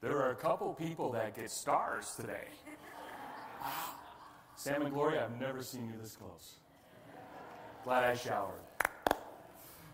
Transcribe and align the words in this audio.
There 0.00 0.16
are 0.18 0.30
a 0.30 0.36
couple 0.36 0.72
people 0.74 1.10
that 1.12 1.34
get 1.34 1.50
stars 1.50 2.14
today. 2.14 2.46
Wow. 3.60 3.68
Sam 4.54 4.82
and 4.82 4.94
Gloria, 4.94 5.24
I've 5.24 5.40
never 5.40 5.60
seen 5.60 5.86
you 5.86 6.00
this 6.00 6.14
close. 6.14 6.60
Glad 7.82 8.04
I 8.04 8.14
showered. 8.14 8.60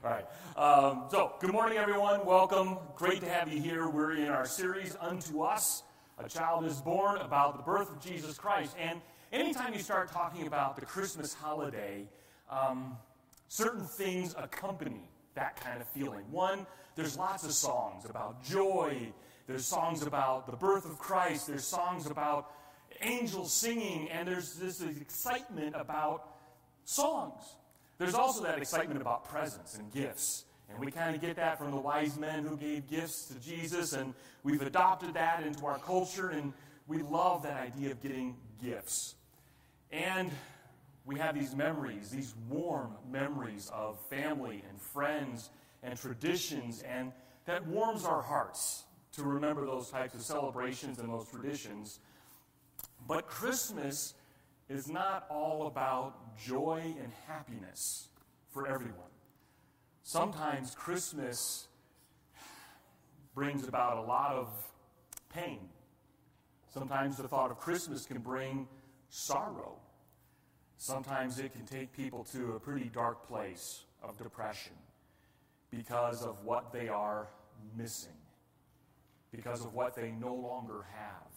All 0.05 0.11
right. 0.11 0.27
Um, 0.59 1.05
so, 1.11 1.37
good 1.41 1.53
morning, 1.53 1.79
everyone. 1.79 2.27
Welcome. 2.27 2.77
Great 2.97 3.21
to 3.21 3.29
have 3.31 3.51
you 3.51 3.63
here. 3.63 3.89
We're 3.89 4.17
in 4.17 4.29
our 4.29 4.45
series, 4.45 4.95
Unto 5.01 5.41
Us. 5.41 5.85
A 6.19 6.29
child 6.29 6.67
is 6.67 6.83
born 6.83 7.17
about 7.17 7.57
the 7.57 7.63
birth 7.63 7.91
of 7.91 7.99
Jesus 7.99 8.37
Christ. 8.37 8.77
And 8.79 9.01
anytime 9.33 9.73
you 9.73 9.81
start 9.81 10.13
talking 10.13 10.47
about 10.47 10.77
the 10.77 10.85
Christmas 10.85 11.33
holiday, 11.33 12.07
um, 12.51 12.99
certain 13.49 13.87
things 13.87 14.35
accompany 14.37 15.09
that 15.35 15.59
kind 15.59 15.81
of 15.81 15.89
feeling. 15.89 16.25
One, 16.31 16.67
there's 16.95 17.17
lots 17.17 17.43
of 17.45 17.53
songs 17.53 18.05
about 18.05 18.45
joy 18.45 19.15
there's 19.47 19.67
songs 19.67 20.03
about 20.03 20.47
the 20.47 20.57
birth 20.57 20.87
of 20.87 20.99
Christ. 20.99 21.47
There's 21.47 21.67
songs 21.67 22.07
about 22.07 22.51
angels 23.01 23.53
singing. 23.53 24.09
And 24.11 24.27
there's 24.27 24.55
this 24.55 24.81
excitement 24.81 25.75
about 25.79 26.37
songs. 26.85 27.43
There's 27.99 28.15
also 28.15 28.43
that 28.45 28.59
excitement 28.59 29.01
about 29.01 29.25
presents 29.25 29.77
and 29.77 29.93
gifts. 29.93 30.45
And 30.71 30.79
we 30.79 30.91
kind 30.91 31.15
of 31.15 31.21
get 31.21 31.37
that 31.37 31.59
from 31.59 31.71
the 31.71 31.77
wise 31.77 32.17
men 32.17 32.45
who 32.45 32.57
gave 32.57 32.89
gifts 32.89 33.27
to 33.27 33.35
Jesus. 33.41 33.93
And 33.93 34.15
we've 34.43 34.63
adopted 34.63 35.15
that 35.15 35.43
into 35.43 35.67
our 35.67 35.79
culture. 35.79 36.31
And 36.31 36.53
we 36.87 37.03
love 37.03 37.43
that 37.43 37.61
idea 37.61 37.91
of 37.91 38.03
getting 38.03 38.37
gifts. 38.63 39.15
And 39.93 40.31
we 41.05 41.19
have 41.19 41.35
these 41.35 41.55
memories, 41.55 42.11
these 42.11 42.35
warm 42.49 42.95
memories 43.11 43.71
of 43.75 44.01
family 44.09 44.65
and 44.69 44.81
friends 44.81 45.51
and 45.83 45.99
traditions, 45.99 46.83
and 46.83 47.13
that 47.45 47.67
warms 47.67 48.05
our 48.05 48.23
hearts 48.23 48.85
to 49.17 49.23
remember 49.23 49.65
those 49.65 49.91
types 49.91 50.15
of 50.15 50.23
celebrations 50.23 50.99
and 50.99 51.09
those 51.09 51.29
traditions. 51.29 52.01
But 53.07 53.27
Christmas 53.27 54.15
is 54.69 54.89
not 54.89 55.27
all 55.31 55.67
about 55.67 56.37
joy 56.37 56.95
and 57.01 57.13
happiness 57.27 58.09
for 58.51 58.67
everyone. 58.67 58.99
Sometimes 60.03 60.75
Christmas 60.75 61.69
brings 63.35 63.67
about 63.67 63.99
a 63.99 64.03
lot 64.03 64.33
of 64.33 64.49
pain. 65.33 65.61
Sometimes 66.73 67.17
the 67.17 67.29
thought 67.29 67.51
of 67.51 67.59
Christmas 67.59 68.07
can 68.07 68.19
bring 68.19 68.67
sorrow. 69.11 69.77
Sometimes 70.77 71.39
it 71.39 71.53
can 71.53 71.65
take 71.67 71.93
people 71.93 72.25
to 72.33 72.53
a 72.53 72.61
pretty 72.61 72.91
dark 72.93 73.27
place 73.29 73.85
of 74.03 74.19
depression 74.19 74.73
because 75.71 76.23
of 76.23 76.45
what 76.45 76.73
they 76.73 76.89
are 76.89 77.29
missing 77.77 78.13
because 79.35 79.65
of 79.65 79.75
what 79.75 79.95
they 79.95 80.13
no 80.13 80.35
longer 80.35 80.85
have. 80.95 81.31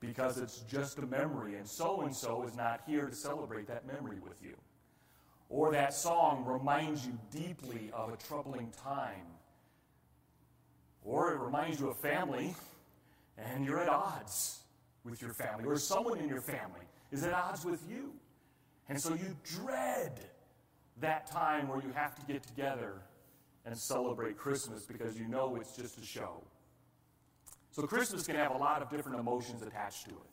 Because 0.00 0.38
it's 0.38 0.60
just 0.60 0.98
a 0.98 1.06
memory, 1.06 1.56
and 1.56 1.66
so 1.66 2.02
and 2.02 2.14
so 2.14 2.42
is 2.42 2.56
not 2.56 2.80
here 2.86 3.06
to 3.06 3.14
celebrate 3.14 3.68
that 3.68 3.86
memory 3.86 4.18
with 4.20 4.42
you. 4.42 4.54
Or 5.48 5.70
that 5.72 5.94
song 5.94 6.44
reminds 6.44 7.06
you 7.06 7.18
deeply 7.30 7.90
of 7.92 8.12
a 8.12 8.16
troubling 8.16 8.72
time. 8.82 9.26
Or 11.04 11.32
it 11.32 11.38
reminds 11.38 11.78
you 11.78 11.88
of 11.88 11.98
family, 11.98 12.54
and 13.38 13.64
you're 13.64 13.78
at 13.78 13.88
odds 13.88 14.60
with 15.04 15.20
your 15.20 15.32
family, 15.32 15.64
or 15.64 15.76
someone 15.76 16.18
in 16.18 16.28
your 16.28 16.40
family 16.40 16.86
is 17.12 17.22
at 17.22 17.32
odds 17.32 17.64
with 17.64 17.82
you. 17.88 18.12
And 18.88 19.00
so 19.00 19.14
you 19.14 19.36
dread 19.44 20.20
that 21.00 21.30
time 21.30 21.68
where 21.68 21.80
you 21.80 21.92
have 21.94 22.14
to 22.16 22.32
get 22.32 22.42
together 22.42 23.02
and 23.64 23.76
celebrate 23.76 24.36
Christmas 24.36 24.82
because 24.84 25.18
you 25.18 25.28
know 25.28 25.56
it's 25.56 25.76
just 25.76 25.98
a 25.98 26.04
show. 26.04 26.42
So 27.72 27.82
Christmas 27.82 28.26
can 28.26 28.36
have 28.36 28.54
a 28.54 28.58
lot 28.58 28.82
of 28.82 28.90
different 28.90 29.18
emotions 29.18 29.62
attached 29.62 30.04
to 30.04 30.10
it. 30.10 30.30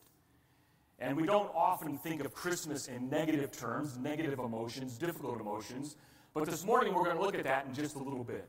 And 0.98 1.16
we 1.16 1.24
don't 1.24 1.50
often 1.54 1.96
think 1.96 2.22
of 2.22 2.34
Christmas 2.34 2.86
in 2.88 3.08
negative 3.08 3.50
terms, 3.50 3.96
negative 3.96 4.38
emotions, 4.38 4.98
difficult 4.98 5.40
emotions. 5.40 5.96
But 6.34 6.44
this 6.44 6.66
morning 6.66 6.92
we're 6.92 7.04
going 7.04 7.16
to 7.16 7.22
look 7.22 7.34
at 7.34 7.44
that 7.44 7.64
in 7.66 7.72
just 7.72 7.96
a 7.96 7.98
little 7.98 8.22
bit. 8.22 8.46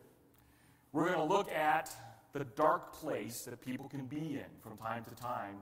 We're 0.92 1.06
going 1.06 1.18
to 1.18 1.34
look 1.34 1.50
at 1.54 1.90
the 2.34 2.44
dark 2.44 2.94
place 2.94 3.44
that 3.44 3.62
people 3.62 3.88
can 3.88 4.08
be 4.08 4.18
in 4.18 4.46
from 4.62 4.76
time 4.76 5.06
to 5.06 5.16
time, 5.16 5.56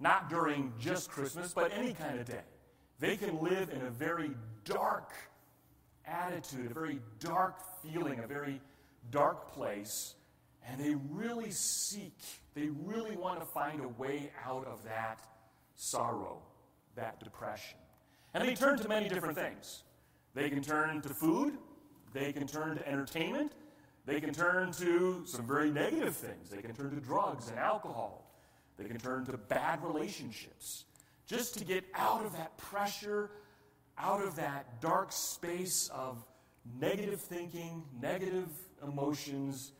not 0.00 0.28
during 0.28 0.72
just 0.80 1.08
Christmas, 1.08 1.52
but 1.52 1.72
any 1.72 1.92
kind 1.92 2.18
of 2.18 2.26
day. 2.26 2.42
They 2.98 3.16
can 3.16 3.40
live 3.40 3.70
in 3.70 3.82
a 3.82 3.90
very 3.90 4.32
dark 4.64 5.12
attitude, 6.04 6.72
a 6.72 6.74
very 6.74 6.98
dark 7.20 7.62
feeling, 7.80 8.18
a 8.18 8.26
very 8.26 8.60
dark 9.12 9.52
place, 9.52 10.16
and 10.66 10.80
they 10.80 10.94
really 11.10 11.50
seek 11.50 12.18
they 12.54 12.68
really 12.84 13.16
want 13.16 13.40
to 13.40 13.46
find 13.46 13.80
a 13.80 13.88
way 13.88 14.30
out 14.44 14.66
of 14.66 14.84
that 14.84 15.20
sorrow, 15.74 16.42
that 16.96 17.22
depression. 17.22 17.78
And 18.34 18.46
they 18.46 18.54
turn 18.54 18.78
to 18.78 18.88
many 18.88 19.08
different 19.08 19.36
things. 19.36 19.84
They 20.34 20.48
can 20.50 20.62
turn 20.62 21.00
to 21.02 21.08
food, 21.08 21.58
they 22.12 22.32
can 22.32 22.46
turn 22.46 22.76
to 22.76 22.88
entertainment, 22.88 23.52
they 24.04 24.20
can 24.20 24.34
turn 24.34 24.72
to 24.72 25.22
some 25.26 25.46
very 25.46 25.70
negative 25.70 26.16
things. 26.16 26.50
They 26.50 26.60
can 26.60 26.74
turn 26.74 26.90
to 26.94 27.00
drugs 27.00 27.48
and 27.48 27.58
alcohol, 27.58 28.30
they 28.76 28.84
can 28.84 28.98
turn 28.98 29.24
to 29.26 29.36
bad 29.36 29.82
relationships 29.82 30.84
just 31.26 31.56
to 31.58 31.64
get 31.64 31.84
out 31.94 32.26
of 32.26 32.32
that 32.32 32.56
pressure, 32.58 33.30
out 33.96 34.22
of 34.22 34.36
that 34.36 34.80
dark 34.82 35.12
space 35.12 35.88
of 35.94 36.22
negative 36.78 37.20
thinking, 37.20 37.84
negative 38.00 38.48
emotions 38.82 39.72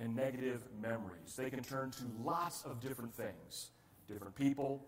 and 0.00 0.16
negative 0.16 0.64
memories. 0.80 1.36
They 1.36 1.50
can 1.50 1.62
turn 1.62 1.90
to 1.92 2.02
lots 2.24 2.64
of 2.64 2.80
different 2.80 3.14
things, 3.14 3.70
different 4.08 4.34
people, 4.34 4.84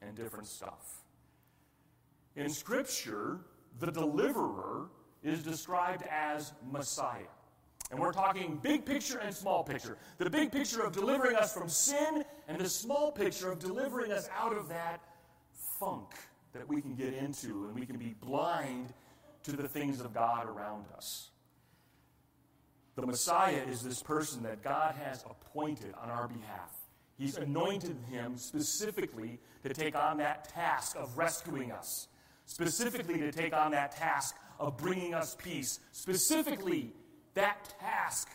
and 0.00 0.14
different 0.14 0.46
stuff. 0.46 1.02
In 2.36 2.48
Scripture, 2.48 3.40
the 3.80 3.90
deliverer 3.90 4.88
is 5.22 5.42
described 5.42 6.04
as 6.10 6.52
Messiah. 6.70 7.20
And 7.90 8.00
we're 8.00 8.12
talking 8.12 8.58
big 8.62 8.86
picture 8.86 9.18
and 9.18 9.34
small 9.34 9.62
picture. 9.62 9.98
The 10.16 10.30
big 10.30 10.50
picture 10.50 10.82
of 10.82 10.92
delivering 10.92 11.36
us 11.36 11.52
from 11.52 11.68
sin, 11.68 12.24
and 12.48 12.58
the 12.58 12.68
small 12.68 13.12
picture 13.12 13.52
of 13.52 13.58
delivering 13.58 14.12
us 14.12 14.30
out 14.34 14.56
of 14.56 14.68
that 14.68 15.02
funk 15.78 16.14
that 16.54 16.66
we 16.66 16.80
can 16.80 16.94
get 16.94 17.12
into, 17.12 17.66
and 17.66 17.74
we 17.74 17.84
can 17.84 17.98
be 17.98 18.14
blind 18.20 18.94
to 19.42 19.52
the 19.52 19.68
things 19.68 20.00
of 20.00 20.14
God 20.14 20.48
around 20.48 20.86
us. 20.96 21.31
The 22.94 23.06
Messiah 23.06 23.62
is 23.70 23.82
this 23.82 24.02
person 24.02 24.42
that 24.42 24.62
God 24.62 24.94
has 24.96 25.24
appointed 25.24 25.94
on 26.00 26.10
our 26.10 26.28
behalf. 26.28 26.72
He's 27.16 27.36
anointed 27.36 27.96
him 28.10 28.36
specifically 28.36 29.40
to 29.62 29.72
take 29.72 29.96
on 29.96 30.18
that 30.18 30.48
task 30.50 30.96
of 30.96 31.16
rescuing 31.16 31.72
us, 31.72 32.08
specifically 32.44 33.18
to 33.18 33.32
take 33.32 33.54
on 33.54 33.70
that 33.70 33.92
task 33.92 34.36
of 34.58 34.76
bringing 34.76 35.14
us 35.14 35.34
peace, 35.42 35.80
specifically 35.92 36.92
that 37.34 37.74
task 37.80 38.28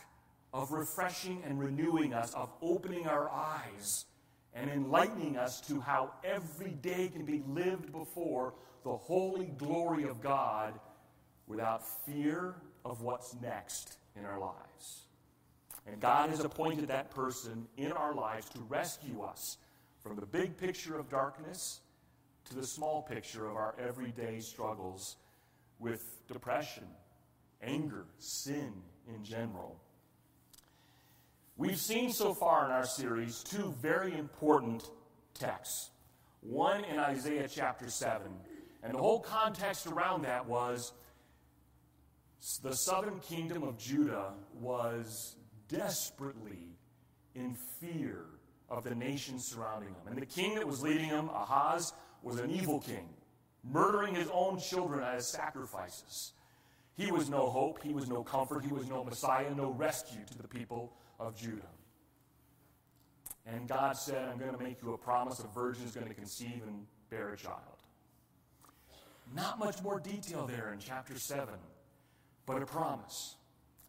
of 0.52 0.72
refreshing 0.72 1.40
and 1.44 1.60
renewing 1.60 2.12
us, 2.12 2.34
of 2.34 2.50
opening 2.60 3.06
our 3.06 3.30
eyes 3.30 4.06
and 4.54 4.70
enlightening 4.70 5.36
us 5.36 5.60
to 5.60 5.80
how 5.80 6.10
every 6.24 6.72
day 6.72 7.08
can 7.08 7.24
be 7.24 7.42
lived 7.46 7.92
before 7.92 8.54
the 8.82 8.96
holy 8.96 9.52
glory 9.56 10.04
of 10.04 10.20
God 10.20 10.74
without 11.46 11.86
fear 12.04 12.56
of 12.84 13.02
what's 13.02 13.36
next 13.40 13.97
in 14.18 14.24
our 14.24 14.38
lives. 14.38 15.04
And 15.86 16.00
God 16.00 16.30
has 16.30 16.40
appointed 16.40 16.88
that 16.88 17.10
person 17.10 17.66
in 17.76 17.92
our 17.92 18.14
lives 18.14 18.48
to 18.50 18.60
rescue 18.68 19.22
us 19.22 19.56
from 20.00 20.16
the 20.16 20.26
big 20.26 20.56
picture 20.56 20.98
of 20.98 21.08
darkness 21.08 21.80
to 22.46 22.54
the 22.54 22.66
small 22.66 23.02
picture 23.02 23.48
of 23.48 23.56
our 23.56 23.74
everyday 23.78 24.40
struggles 24.40 25.16
with 25.78 26.26
depression, 26.26 26.84
anger, 27.62 28.04
sin 28.18 28.72
in 29.14 29.24
general. 29.24 29.80
We've 31.56 31.78
seen 31.78 32.12
so 32.12 32.34
far 32.34 32.66
in 32.66 32.70
our 32.70 32.86
series 32.86 33.42
two 33.42 33.74
very 33.80 34.16
important 34.16 34.90
texts. 35.34 35.90
One 36.40 36.84
in 36.84 36.98
Isaiah 36.98 37.48
chapter 37.48 37.90
7. 37.90 38.22
And 38.82 38.94
the 38.94 38.98
whole 38.98 39.20
context 39.20 39.86
around 39.86 40.22
that 40.22 40.46
was 40.46 40.92
the 42.62 42.72
southern 42.72 43.18
kingdom 43.20 43.62
of 43.62 43.78
Judah 43.78 44.32
was 44.54 45.36
desperately 45.68 46.76
in 47.34 47.56
fear 47.80 48.24
of 48.68 48.84
the 48.84 48.94
nations 48.94 49.46
surrounding 49.46 49.90
them. 49.90 50.08
And 50.08 50.16
the 50.16 50.26
king 50.26 50.54
that 50.54 50.66
was 50.66 50.82
leading 50.82 51.08
them, 51.08 51.28
Ahaz, 51.30 51.92
was 52.22 52.38
an 52.38 52.50
evil 52.50 52.80
king, 52.80 53.08
murdering 53.64 54.14
his 54.14 54.28
own 54.32 54.58
children 54.58 55.02
as 55.02 55.30
sacrifices. 55.30 56.32
He 56.96 57.10
was 57.12 57.30
no 57.30 57.48
hope, 57.48 57.82
he 57.82 57.92
was 57.92 58.08
no 58.08 58.22
comfort, 58.22 58.64
he 58.64 58.72
was 58.72 58.88
no 58.88 59.04
Messiah, 59.04 59.54
no 59.54 59.70
rescue 59.70 60.24
to 60.26 60.38
the 60.38 60.48
people 60.48 60.92
of 61.20 61.36
Judah. 61.36 61.62
And 63.46 63.68
God 63.68 63.96
said, 63.96 64.28
I'm 64.28 64.38
going 64.38 64.52
to 64.52 64.62
make 64.62 64.82
you 64.82 64.92
a 64.92 64.98
promise 64.98 65.38
a 65.38 65.46
virgin 65.48 65.84
is 65.84 65.92
going 65.92 66.08
to 66.08 66.14
conceive 66.14 66.62
and 66.66 66.86
bear 67.08 67.30
a 67.30 67.36
child. 67.36 67.82
Not 69.34 69.58
much 69.58 69.82
more 69.82 70.00
detail 70.00 70.46
there 70.46 70.72
in 70.72 70.78
chapter 70.78 71.18
7 71.18 71.54
but 72.48 72.62
a 72.62 72.66
promise. 72.66 73.36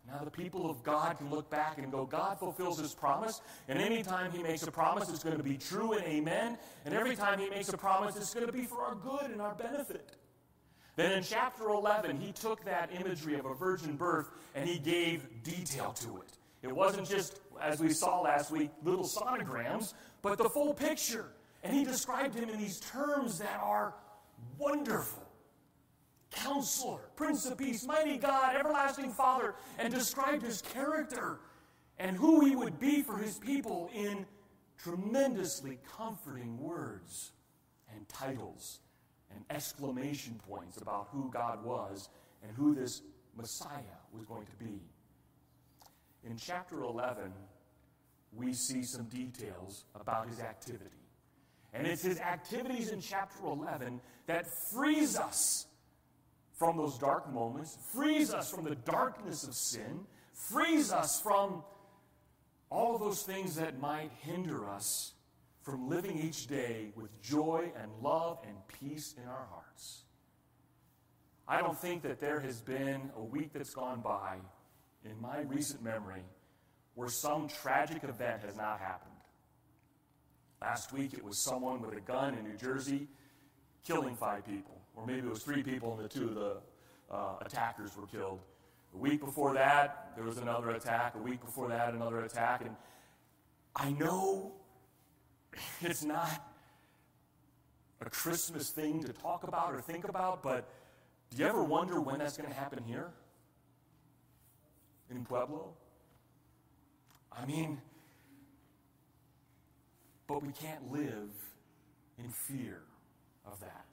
Now, 0.05 0.23
the 0.23 0.31
people 0.31 0.69
of 0.69 0.83
God 0.83 1.17
can 1.17 1.29
look 1.29 1.49
back 1.49 1.77
and 1.77 1.91
go, 1.91 2.05
God 2.05 2.39
fulfills 2.39 2.79
his 2.79 2.93
promise, 2.93 3.41
and 3.67 3.79
anytime 3.79 4.31
he 4.31 4.43
makes 4.43 4.63
a 4.63 4.71
promise, 4.71 5.07
it's 5.09 5.23
going 5.23 5.37
to 5.37 5.43
be 5.43 5.55
true 5.55 5.93
and 5.93 6.03
amen. 6.03 6.57
And 6.83 6.93
every 6.93 7.15
time 7.15 7.39
he 7.39 7.49
makes 7.49 7.69
a 7.69 7.77
promise, 7.77 8.17
it's 8.17 8.33
going 8.33 8.47
to 8.47 8.51
be 8.51 8.65
for 8.65 8.81
our 8.81 8.95
good 8.95 9.31
and 9.31 9.41
our 9.41 9.53
benefit. 9.53 10.17
Then 10.95 11.13
in 11.13 11.23
chapter 11.23 11.69
11, 11.69 12.19
he 12.19 12.33
took 12.33 12.65
that 12.65 12.89
imagery 12.91 13.39
of 13.39 13.45
a 13.45 13.53
virgin 13.53 13.95
birth 13.95 14.31
and 14.53 14.67
he 14.67 14.79
gave 14.79 15.43
detail 15.43 15.93
to 15.93 16.17
it. 16.17 16.33
It 16.61 16.75
wasn't 16.75 17.07
just, 17.07 17.39
as 17.61 17.79
we 17.79 17.93
saw 17.93 18.19
last 18.19 18.51
week, 18.51 18.71
little 18.83 19.05
sonograms, 19.05 19.93
but 20.21 20.37
the 20.37 20.49
full 20.49 20.73
picture. 20.73 21.27
And 21.63 21.73
he 21.73 21.85
described 21.85 22.35
him 22.35 22.49
in 22.49 22.57
these 22.57 22.81
terms 22.81 23.39
that 23.39 23.61
are 23.63 23.93
wonderful. 24.57 25.28
Counselor, 26.31 27.09
Prince 27.15 27.45
of 27.45 27.57
Peace, 27.57 27.85
Mighty 27.85 28.17
God, 28.17 28.55
Everlasting 28.55 29.11
Father, 29.11 29.55
and 29.77 29.93
described 29.93 30.43
his 30.43 30.61
character 30.61 31.39
and 31.97 32.15
who 32.15 32.45
he 32.45 32.55
would 32.55 32.79
be 32.79 33.01
for 33.01 33.17
his 33.17 33.37
people 33.37 33.89
in 33.93 34.25
tremendously 34.77 35.79
comforting 35.97 36.57
words 36.59 37.31
and 37.93 38.07
titles 38.07 38.79
and 39.33 39.43
exclamation 39.49 40.39
points 40.47 40.77
about 40.77 41.09
who 41.11 41.29
God 41.31 41.63
was 41.63 42.09
and 42.43 42.51
who 42.55 42.73
this 42.73 43.01
Messiah 43.35 43.99
was 44.13 44.25
going 44.25 44.45
to 44.45 44.63
be. 44.63 44.79
In 46.23 46.37
chapter 46.37 46.81
11, 46.83 47.31
we 48.33 48.53
see 48.53 48.83
some 48.83 49.05
details 49.05 49.85
about 49.95 50.27
his 50.27 50.39
activity. 50.39 50.89
And 51.73 51.85
it's 51.85 52.03
his 52.03 52.19
activities 52.19 52.89
in 52.89 52.99
chapter 52.99 53.45
11 53.45 54.01
that 54.27 54.45
frees 54.71 55.17
us 55.17 55.67
from 56.59 56.75
those 56.75 56.97
dark 56.97 57.31
moments, 57.33 57.77
frees 57.93 58.33
us 58.33 58.51
from 58.51 58.65
the 58.65 58.75
darkness 58.75 59.45
of 59.45 59.55
sin, 59.55 60.01
frees 60.33 60.91
us 60.91 61.21
from 61.21 61.63
all 62.69 62.97
those 62.97 63.23
things 63.23 63.55
that 63.55 63.79
might 63.79 64.11
hinder 64.19 64.69
us 64.69 65.13
from 65.61 65.87
living 65.87 66.19
each 66.19 66.47
day 66.47 66.91
with 66.97 67.21
joy 67.21 67.71
and 67.81 67.89
love 68.01 68.39
and 68.45 68.57
peace 68.67 69.15
in 69.17 69.23
our 69.23 69.47
hearts. 69.49 70.01
I 71.47 71.61
don't 71.61 71.77
think 71.77 72.03
that 72.03 72.19
there 72.19 72.41
has 72.41 72.59
been 72.59 73.09
a 73.15 73.23
week 73.23 73.53
that's 73.53 73.73
gone 73.73 74.01
by 74.01 74.35
in 75.05 75.19
my 75.21 75.39
recent 75.41 75.81
memory 75.81 76.23
where 76.95 77.07
some 77.07 77.47
tragic 77.47 78.03
event 78.03 78.41
has 78.43 78.57
not 78.57 78.81
happened. 78.81 79.15
Last 80.61 80.91
week 80.91 81.13
it 81.13 81.23
was 81.23 81.41
someone 81.41 81.81
with 81.81 81.95
a 81.95 82.01
gun 82.01 82.33
in 82.33 82.43
New 82.43 82.57
Jersey 82.57 83.07
killing 83.87 84.17
five 84.17 84.45
people, 84.45 84.78
or 84.95 85.05
maybe 85.05 85.19
it 85.19 85.29
was 85.29 85.43
three 85.43 85.63
people 85.63 85.93
and 85.93 86.03
the 86.03 86.09
two 86.09 86.25
of 86.25 86.35
the 86.35 86.57
uh, 87.11 87.35
attackers 87.41 87.95
were 87.95 88.07
killed. 88.07 88.39
A 88.93 88.97
week 88.97 89.19
before 89.19 89.53
that, 89.53 90.11
there 90.15 90.25
was 90.25 90.37
another 90.37 90.71
attack. 90.71 91.15
A 91.15 91.19
week 91.19 91.41
before 91.41 91.67
that, 91.69 91.93
another 91.93 92.21
attack. 92.21 92.61
And 92.61 92.75
I 93.75 93.91
know 93.91 94.53
it's 95.81 96.03
not 96.03 96.29
a 98.01 98.09
Christmas 98.09 98.69
thing 98.69 99.03
to 99.03 99.13
talk 99.13 99.43
about 99.43 99.73
or 99.73 99.81
think 99.81 100.07
about, 100.07 100.41
but 100.41 100.67
do 101.29 101.41
you 101.41 101.47
ever 101.47 101.63
wonder 101.63 102.01
when 102.01 102.19
that's 102.19 102.37
going 102.37 102.49
to 102.49 102.55
happen 102.55 102.83
here? 102.85 103.11
In 105.11 105.25
Pueblo? 105.25 105.73
I 107.31 107.45
mean, 107.45 107.79
but 110.27 110.43
we 110.43 110.51
can't 110.51 110.91
live 110.91 111.29
in 112.17 112.29
fear 112.29 112.81
of 113.45 113.59
that. 113.59 113.85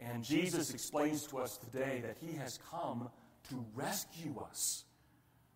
And 0.00 0.22
Jesus 0.24 0.72
explains 0.72 1.26
to 1.28 1.38
us 1.38 1.56
today 1.56 2.02
that 2.04 2.16
he 2.18 2.36
has 2.36 2.58
come 2.70 3.08
to 3.48 3.64
rescue 3.74 4.34
us 4.40 4.84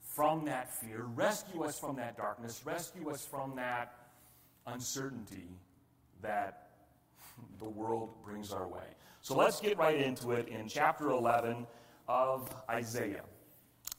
from 0.00 0.44
that 0.46 0.72
fear, 0.72 1.04
rescue 1.14 1.62
us 1.62 1.78
from 1.78 1.96
that 1.96 2.16
darkness, 2.16 2.62
rescue 2.64 3.10
us 3.10 3.24
from 3.24 3.54
that 3.56 3.94
uncertainty 4.66 5.48
that 6.22 6.70
the 7.58 7.68
world 7.68 8.10
brings 8.24 8.52
our 8.52 8.66
way. 8.66 8.94
So 9.20 9.36
let's 9.36 9.60
get 9.60 9.78
right 9.78 9.96
into 9.96 10.32
it 10.32 10.48
in 10.48 10.68
chapter 10.68 11.10
11 11.10 11.66
of 12.08 12.54
Isaiah. 12.70 13.24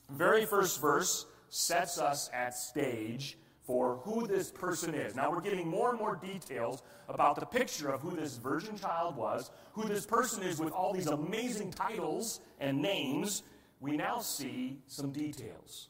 Very 0.09 0.45
first 0.45 0.81
verse 0.81 1.25
sets 1.49 1.99
us 1.99 2.29
at 2.33 2.55
stage 2.55 3.37
for 3.69 3.97
who 3.97 4.25
this 4.25 4.49
person 4.49 4.95
is. 4.95 5.15
Now 5.15 5.29
we're 5.29 5.41
getting 5.41 5.67
more 5.67 5.91
and 5.91 5.99
more 5.99 6.15
details 6.15 6.81
about 7.07 7.35
the 7.35 7.45
picture 7.45 7.89
of 7.89 8.01
who 8.01 8.15
this 8.15 8.35
virgin 8.37 8.75
child 8.75 9.15
was, 9.15 9.51
who 9.73 9.87
this 9.87 10.07
person 10.07 10.41
is 10.41 10.59
with 10.59 10.73
all 10.73 10.91
these 10.91 11.05
amazing 11.05 11.69
titles 11.69 12.39
and 12.59 12.81
names. 12.81 13.43
We 13.79 13.95
now 13.95 14.21
see 14.21 14.79
some 14.87 15.11
details 15.11 15.89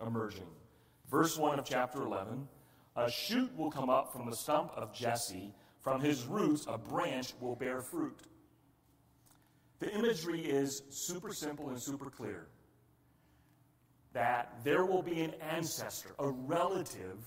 emerging. 0.00 0.46
Verse 1.10 1.36
1 1.36 1.58
of 1.58 1.66
chapter 1.66 2.00
11 2.00 2.48
A 2.96 3.10
shoot 3.10 3.54
will 3.54 3.70
come 3.70 3.90
up 3.90 4.14
from 4.14 4.24
the 4.24 4.34
stump 4.34 4.72
of 4.74 4.94
Jesse, 4.94 5.52
from 5.82 6.00
his 6.00 6.24
roots 6.24 6.64
a 6.66 6.78
branch 6.78 7.34
will 7.38 7.54
bear 7.54 7.82
fruit. 7.82 8.18
The 9.78 9.92
imagery 9.92 10.40
is 10.40 10.84
super 10.88 11.34
simple 11.34 11.68
and 11.68 11.78
super 11.78 12.08
clear 12.08 12.46
that 14.12 14.52
there 14.64 14.84
will 14.84 15.02
be 15.02 15.20
an 15.20 15.34
ancestor, 15.40 16.10
a 16.18 16.28
relative 16.28 17.18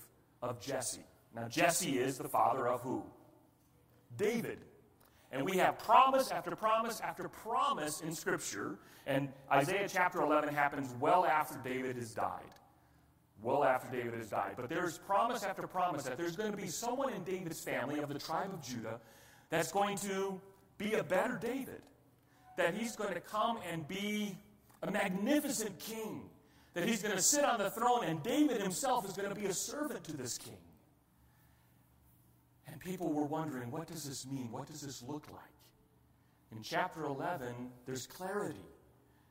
of 0.42 0.60
Jesse. 0.60 1.04
Now, 1.34 1.48
Jesse 1.48 1.98
is 1.98 2.18
the 2.18 2.28
father 2.28 2.68
of 2.68 2.80
who? 2.82 3.02
David. 4.16 4.58
And 5.32 5.44
we 5.44 5.56
have 5.56 5.78
promise 5.78 6.30
after 6.30 6.54
promise 6.54 7.00
after 7.00 7.28
promise 7.28 8.02
in 8.02 8.14
Scripture. 8.14 8.78
And 9.06 9.30
Isaiah 9.50 9.88
chapter 9.88 10.20
11 10.20 10.54
happens 10.54 10.94
well 11.00 11.24
after 11.24 11.58
David 11.64 11.96
has 11.96 12.12
died. 12.12 12.42
Well 13.42 13.64
after 13.64 13.90
David 13.90 14.14
has 14.14 14.30
died. 14.30 14.52
But 14.56 14.68
there's 14.68 14.98
promise 14.98 15.42
after 15.42 15.66
promise 15.66 16.04
that 16.04 16.16
there's 16.16 16.36
going 16.36 16.52
to 16.52 16.56
be 16.56 16.68
someone 16.68 17.12
in 17.12 17.24
David's 17.24 17.60
family 17.60 17.98
of 17.98 18.08
the 18.08 18.18
tribe 18.18 18.50
of 18.52 18.62
Judah 18.62 19.00
that's 19.50 19.72
going 19.72 19.96
to 19.98 20.40
be 20.78 20.94
a 20.94 21.02
better 21.02 21.36
David. 21.36 21.82
That 22.56 22.74
he's 22.74 22.94
going 22.94 23.14
to 23.14 23.20
come 23.20 23.58
and 23.70 23.86
be 23.88 24.38
a 24.82 24.90
magnificent 24.90 25.78
king 25.80 26.30
that 26.74 26.88
he's 26.88 27.02
going 27.02 27.14
to 27.14 27.22
sit 27.22 27.44
on 27.44 27.58
the 27.58 27.70
throne, 27.70 28.04
and 28.04 28.22
David 28.22 28.60
himself 28.60 29.08
is 29.08 29.12
going 29.12 29.28
to 29.28 29.34
be 29.34 29.46
a 29.46 29.54
servant 29.54 30.04
to 30.04 30.16
this 30.16 30.36
king. 30.36 30.58
And 32.66 32.80
people 32.80 33.12
were 33.12 33.24
wondering, 33.24 33.70
what 33.70 33.86
does 33.86 34.04
this 34.04 34.26
mean? 34.26 34.50
What 34.50 34.66
does 34.66 34.80
this 34.80 35.02
look 35.02 35.26
like? 35.32 35.40
In 36.52 36.62
chapter 36.62 37.04
11, 37.04 37.48
there's 37.86 38.06
clarity. 38.06 38.66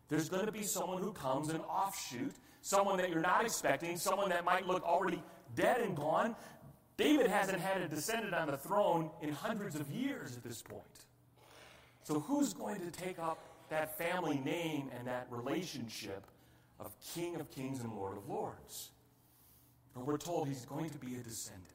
There's 0.08 0.30
going 0.30 0.46
to 0.46 0.52
be 0.52 0.64
someone 0.64 1.02
who 1.02 1.12
comes, 1.12 1.50
an 1.50 1.60
offshoot, 1.62 2.34
someone 2.62 2.98
that 2.98 3.10
you're 3.10 3.22
not 3.22 3.44
expecting, 3.44 3.98
someone 3.98 4.30
that 4.30 4.46
might 4.46 4.66
look 4.66 4.84
already 4.84 5.22
dead 5.56 5.82
and 5.82 5.96
gone. 5.96 6.36
David 6.96 7.28
hasn't 7.28 7.60
had 7.60 7.82
a 7.82 7.88
descendant 7.88 8.34
on 8.34 8.48
the 8.48 8.58
throne 8.58 9.10
in 9.22 9.34
hundreds 9.34 9.76
of 9.76 9.90
years 9.90 10.38
at 10.38 10.44
this 10.44 10.62
point. 10.62 10.84
So, 12.04 12.20
who's 12.20 12.54
going 12.54 12.80
to 12.82 12.92
take 12.92 13.18
up 13.18 13.40
that 13.70 13.98
family 13.98 14.38
name 14.38 14.90
and 14.98 15.08
that 15.08 15.28
relationship 15.30 16.24
of 16.86 16.96
King 17.14 17.36
of 17.36 17.50
Kings 17.52 17.82
and 17.82 17.94
Lord 17.94 18.18
of 18.18 18.30
Lords. 18.30 18.92
And 19.96 20.06
we're 20.06 20.18
told 20.18 20.48
he's 20.48 20.66
going 20.66 20.90
to 20.90 20.98
be 20.98 21.16
a 21.16 21.20
descendant. 21.20 21.68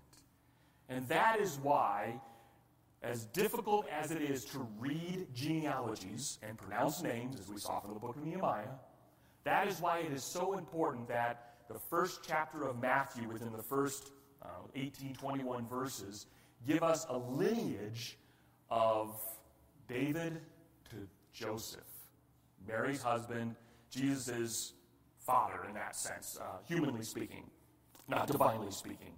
And 0.89 1.07
that 1.09 1.41
is 1.41 1.59
why, 1.63 2.21
as 3.03 3.25
difficult 3.27 3.87
as 3.89 4.11
it 4.11 4.23
is 4.23 4.45
to 4.47 4.67
read 4.79 5.27
genealogies 5.35 6.39
and 6.43 6.59
pronounce 6.59 7.03
names, 7.03 7.39
as 7.39 7.49
we 7.49 7.59
saw 7.59 7.81
from 7.81 7.95
the 7.95 8.01
book 8.01 8.17
of 8.17 8.25
Nehemiah, 8.25 8.69
that 9.45 9.69
is 9.69 9.81
why 9.81 9.99
it 10.01 10.13
is 10.13 10.25
so 10.25 10.59
important 10.59 11.09
that 11.09 11.55
the 11.69 11.79
first 11.79 12.21
chapter 12.27 12.67
of 12.67 12.81
Matthew, 12.81 13.29
within 13.29 13.53
the 13.53 13.63
first 13.63 14.11
uh, 14.43 14.49
18, 14.75 15.15
21 15.15 15.67
verses, 15.69 16.27
give 16.67 16.83
us 16.83 17.07
a 17.09 17.17
lineage 17.17 18.19
of 18.71 19.21
David 19.87 20.41
to 20.91 20.97
Joseph, 21.33 21.81
Mary's 22.67 23.03
husband, 23.03 23.55
Jesus' 23.91 24.73
father 25.29 25.67
in 25.69 25.75
that 25.75 25.95
sense, 25.95 26.39
uh, 26.41 26.57
humanly 26.67 27.03
speaking, 27.03 27.45
not 28.09 28.27
divinely 28.27 28.71
speaking, 28.71 29.13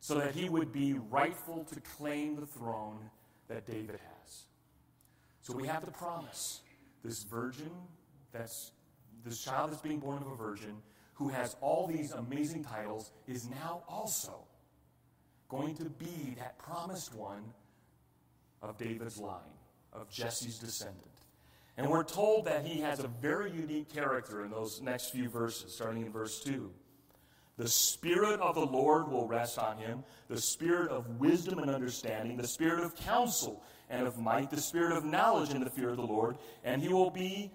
so 0.00 0.14
that 0.14 0.34
he 0.34 0.48
would 0.48 0.72
be 0.72 0.94
rightful 1.10 1.64
to 1.64 1.78
claim 1.80 2.34
the 2.36 2.46
throne 2.46 2.98
that 3.48 3.66
David 3.66 4.00
has. 4.00 4.46
So 5.42 5.54
we 5.54 5.66
have 5.66 5.84
the 5.84 5.90
promise. 5.90 6.62
This 7.04 7.24
virgin, 7.24 7.70
that's 8.32 8.72
this 9.22 9.44
child 9.44 9.70
that's 9.70 9.82
being 9.82 9.98
born 9.98 10.22
of 10.22 10.28
a 10.28 10.34
virgin, 10.34 10.76
who 11.12 11.28
has 11.28 11.56
all 11.60 11.86
these 11.86 12.12
amazing 12.12 12.64
titles, 12.64 13.12
is 13.26 13.46
now 13.46 13.82
also 13.86 14.46
going 15.50 15.74
to 15.76 15.84
be 15.84 16.34
that 16.38 16.58
promised 16.58 17.14
one 17.14 17.44
of 18.62 18.78
David's 18.78 19.18
line, 19.18 19.58
of 19.92 20.10
Jesse's 20.10 20.58
descendant. 20.58 21.13
And 21.76 21.88
we're 21.88 22.04
told 22.04 22.44
that 22.46 22.64
he 22.64 22.80
has 22.80 23.00
a 23.00 23.08
very 23.08 23.50
unique 23.50 23.92
character 23.92 24.44
in 24.44 24.50
those 24.50 24.80
next 24.80 25.10
few 25.10 25.28
verses, 25.28 25.74
starting 25.74 26.06
in 26.06 26.12
verse 26.12 26.40
2. 26.40 26.70
The 27.56 27.68
Spirit 27.68 28.40
of 28.40 28.56
the 28.56 28.66
Lord 28.66 29.08
will 29.08 29.26
rest 29.28 29.58
on 29.58 29.78
him, 29.78 30.04
the 30.28 30.40
Spirit 30.40 30.90
of 30.90 31.20
wisdom 31.20 31.58
and 31.60 31.70
understanding, 31.70 32.36
the 32.36 32.46
Spirit 32.46 32.84
of 32.84 32.96
counsel 32.96 33.62
and 33.88 34.06
of 34.06 34.18
might, 34.18 34.50
the 34.50 34.60
Spirit 34.60 34.96
of 34.96 35.04
knowledge 35.04 35.50
and 35.50 35.64
the 35.64 35.70
fear 35.70 35.90
of 35.90 35.96
the 35.96 36.02
Lord, 36.02 36.36
and 36.64 36.82
he 36.82 36.88
will 36.88 37.10
be 37.10 37.52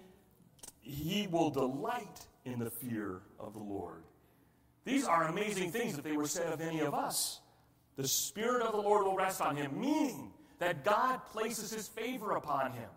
he 0.82 1.28
will 1.30 1.50
delight 1.50 2.26
in 2.44 2.58
the 2.58 2.70
fear 2.70 3.20
of 3.38 3.52
the 3.52 3.60
Lord. 3.60 4.02
These 4.84 5.04
are 5.04 5.28
amazing 5.28 5.70
things 5.70 5.96
if 5.96 6.02
they 6.02 6.16
were 6.16 6.26
said 6.26 6.52
of 6.52 6.60
any 6.60 6.80
of 6.80 6.94
us. 6.94 7.40
The 7.96 8.08
Spirit 8.08 8.62
of 8.62 8.72
the 8.72 8.80
Lord 8.80 9.04
will 9.04 9.16
rest 9.16 9.40
on 9.40 9.56
him, 9.56 9.78
meaning 9.78 10.32
that 10.58 10.84
God 10.84 11.24
places 11.26 11.70
his 11.70 11.86
favor 11.86 12.32
upon 12.32 12.72
him. 12.72 12.88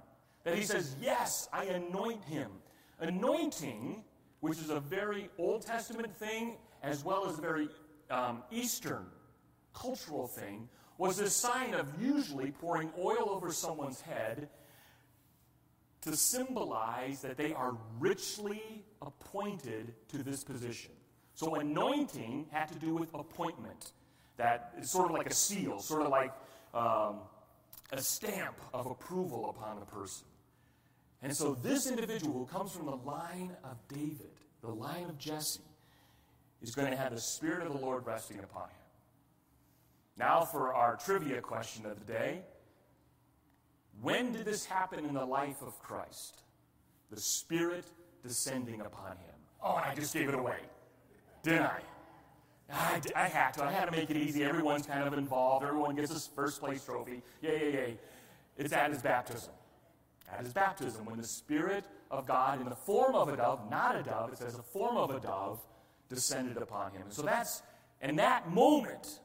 That 0.44 0.56
he 0.56 0.64
says, 0.64 0.96
Yes, 1.02 1.48
I 1.54 1.66
anoint 1.66 2.24
him. 2.26 2.52
Anointing, 3.00 4.04
which 4.42 4.60
is 4.60 4.70
a 4.70 4.80
very 4.80 5.30
Old 5.38 5.66
Testament 5.66 6.16
thing 6.16 6.58
as 6.82 7.04
well 7.04 7.28
as 7.28 7.38
a 7.38 7.42
very 7.42 7.70
um, 8.10 8.44
Eastern 8.52 9.06
cultural 9.74 10.28
thing, 10.28 10.68
was 10.98 11.20
a 11.20 11.30
sign 11.30 11.74
of 11.74 11.88
usually 12.02 12.52
pouring 12.52 12.92
oil 13.00 13.30
over 13.30 13.52
someone's 13.52 14.02
head 14.02 14.50
to 16.02 16.16
symbolize 16.16 17.22
that 17.22 17.38
they 17.38 17.54
are 17.54 17.76
richly 18.00 18.84
appointed 19.02 19.94
to 20.10 20.18
this 20.22 20.44
position. 20.44 20.92
So 21.34 21.56
anointing 21.56 22.48
had 22.52 22.68
to 22.70 22.76
do 22.76 22.94
with 22.96 23.14
appointment. 23.14 23.94
That 24.38 24.74
is 24.80 24.92
sort 24.92 25.10
of 25.10 25.18
like 25.18 25.28
a 25.28 25.34
seal, 25.34 25.80
sort 25.80 26.04
of 26.04 26.10
like 26.10 26.34
um, 26.74 27.20
a 27.92 28.02
stamp 28.02 28.60
of 28.74 28.86
approval 28.86 29.50
upon 29.50 29.82
a 29.82 29.86
person. 29.86 30.28
And 31.24 31.36
so 31.36 31.56
this 31.56 31.90
individual 31.90 32.34
who 32.34 32.46
comes 32.46 32.74
from 32.74 32.86
the 32.86 32.98
line 32.98 33.56
of 33.64 33.78
David, 33.88 34.30
the 34.62 34.70
line 34.70 35.06
of 35.06 35.18
Jesse, 35.18 35.62
is 36.62 36.76
going 36.76 36.92
to 36.92 36.98
have 36.98 37.16
the 37.16 37.22
Spirit 37.22 37.66
of 37.66 37.74
the 37.74 37.80
Lord 37.80 38.06
resting 38.06 38.40
upon 38.40 38.64
him. 38.64 38.76
Now, 40.18 40.44
for 40.44 40.74
our 40.74 40.98
trivia 40.98 41.42
question 41.42 41.86
of 41.86 41.98
the 41.98 42.14
day 42.14 42.42
When 44.02 44.34
did 44.34 44.46
this 44.46 44.66
happen 44.66 45.06
in 45.06 45.14
the 45.14 45.26
life 45.26 45.62
of 45.62 45.80
Christ? 45.80 46.42
The 47.10 47.20
Spirit 47.20 47.86
descending 48.22 48.82
upon 48.82 49.12
him. 49.12 49.36
Oh, 49.64 49.78
and 49.78 49.86
I 49.86 49.96
just 49.96 50.14
gave 50.14 50.28
it 50.28 50.36
away, 50.36 50.60
didn't 51.42 51.64
I? 51.64 51.80
I, 52.72 53.02
I 53.16 53.28
had 53.28 53.54
to. 53.54 53.64
I 53.64 53.72
had 53.72 53.86
to 53.86 53.92
make 53.92 54.10
it 54.10 54.18
easy. 54.18 54.44
Everyone's 54.44 54.88
kind 54.88 55.08
of 55.08 55.14
involved. 55.14 55.66
Everyone 55.66 55.96
gets 55.96 56.12
a 56.12 56.32
first 56.36 56.60
place 56.60 56.84
trophy. 56.84 57.22
Yay, 57.42 57.60
yay, 57.60 57.74
yay. 57.74 57.98
It's 58.58 58.74
at 58.74 58.92
his 58.92 59.02
baptism. 59.02 59.54
At 60.32 60.44
his 60.44 60.54
baptism, 60.54 61.06
when 61.06 61.18
the 61.18 61.28
Spirit 61.28 61.86
of 62.10 62.26
God, 62.26 62.62
in 62.62 62.70
the 62.70 62.76
form 62.76 63.16
of 63.16 63.30
a 63.30 63.38
dove, 63.38 63.70
not 63.70 63.96
a 63.96 64.04
dove, 64.04 64.32
it 64.32 64.38
says 64.38 64.56
the 64.56 64.64
form 64.64 64.98
of 64.98 65.12
a 65.12 65.20
dove, 65.20 65.60
descended 66.10 66.58
upon 66.58 66.92
him. 66.92 67.04
And 67.04 67.14
so 67.14 67.22
that's, 67.22 67.62
in 68.02 68.16
that 68.18 68.52
moment 68.52 69.20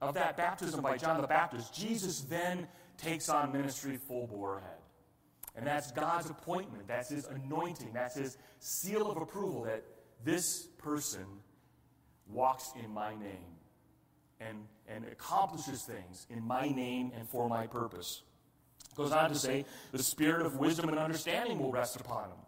of 0.00 0.14
that 0.14 0.36
baptism 0.36 0.82
by 0.82 0.96
John 0.96 1.20
the 1.20 1.26
Baptist, 1.26 1.74
Jesus 1.74 2.20
then 2.22 2.68
takes 2.96 3.28
on 3.28 3.52
ministry 3.52 3.96
full 3.96 4.26
bore 4.26 4.58
ahead. 4.58 4.78
And 5.56 5.66
that's 5.66 5.92
God's 5.92 6.30
appointment. 6.30 6.86
That's 6.88 7.10
his 7.10 7.26
anointing. 7.26 7.90
That's 7.92 8.16
his 8.16 8.38
seal 8.58 9.10
of 9.10 9.16
approval 9.16 9.62
that 9.64 9.84
this 10.24 10.68
person 10.78 11.24
walks 12.26 12.72
in 12.82 12.90
my 12.92 13.10
name 13.10 13.54
and, 14.40 14.66
and 14.88 15.04
accomplishes 15.04 15.82
things 15.82 16.26
in 16.30 16.42
my 16.42 16.68
name 16.68 17.12
and 17.16 17.28
for 17.28 17.48
my 17.48 17.66
purpose. 17.66 18.22
Goes 18.94 19.12
on 19.12 19.30
to 19.30 19.34
say, 19.34 19.64
the 19.92 20.02
spirit 20.02 20.46
of 20.46 20.56
wisdom 20.56 20.88
and 20.88 20.98
understanding 20.98 21.58
will 21.58 21.72
rest 21.72 21.96
upon 21.96 22.24
him. 22.24 22.38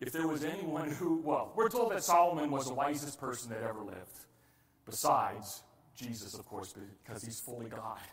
If 0.00 0.12
there 0.12 0.26
was 0.26 0.42
anyone 0.42 0.90
who, 0.90 1.20
well, 1.22 1.52
we're 1.54 1.68
told 1.68 1.92
that 1.92 2.02
Solomon 2.02 2.50
was 2.50 2.66
the 2.66 2.74
wisest 2.74 3.20
person 3.20 3.50
that 3.50 3.62
ever 3.62 3.80
lived, 3.80 4.26
besides 4.84 5.62
Jesus, 5.96 6.34
of 6.34 6.44
course, 6.46 6.74
because 7.04 7.22
he's 7.22 7.40
fully 7.40 7.68
God. 7.68 7.98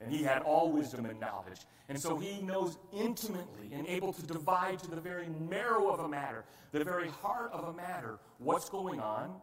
And 0.00 0.12
he 0.12 0.22
had 0.22 0.42
all 0.42 0.70
wisdom 0.70 1.06
and 1.06 1.18
knowledge. 1.18 1.62
And 1.88 2.00
so 2.00 2.18
he 2.18 2.40
knows 2.40 2.78
intimately 2.92 3.72
and 3.72 3.84
able 3.88 4.12
to 4.12 4.22
divide 4.22 4.78
to 4.84 4.90
the 4.92 5.00
very 5.00 5.26
marrow 5.50 5.88
of 5.88 5.98
a 5.98 6.08
matter, 6.08 6.44
the 6.70 6.84
very 6.84 7.08
heart 7.08 7.50
of 7.52 7.64
a 7.64 7.72
matter, 7.72 8.20
what's 8.38 8.68
going 8.68 9.00
on 9.00 9.34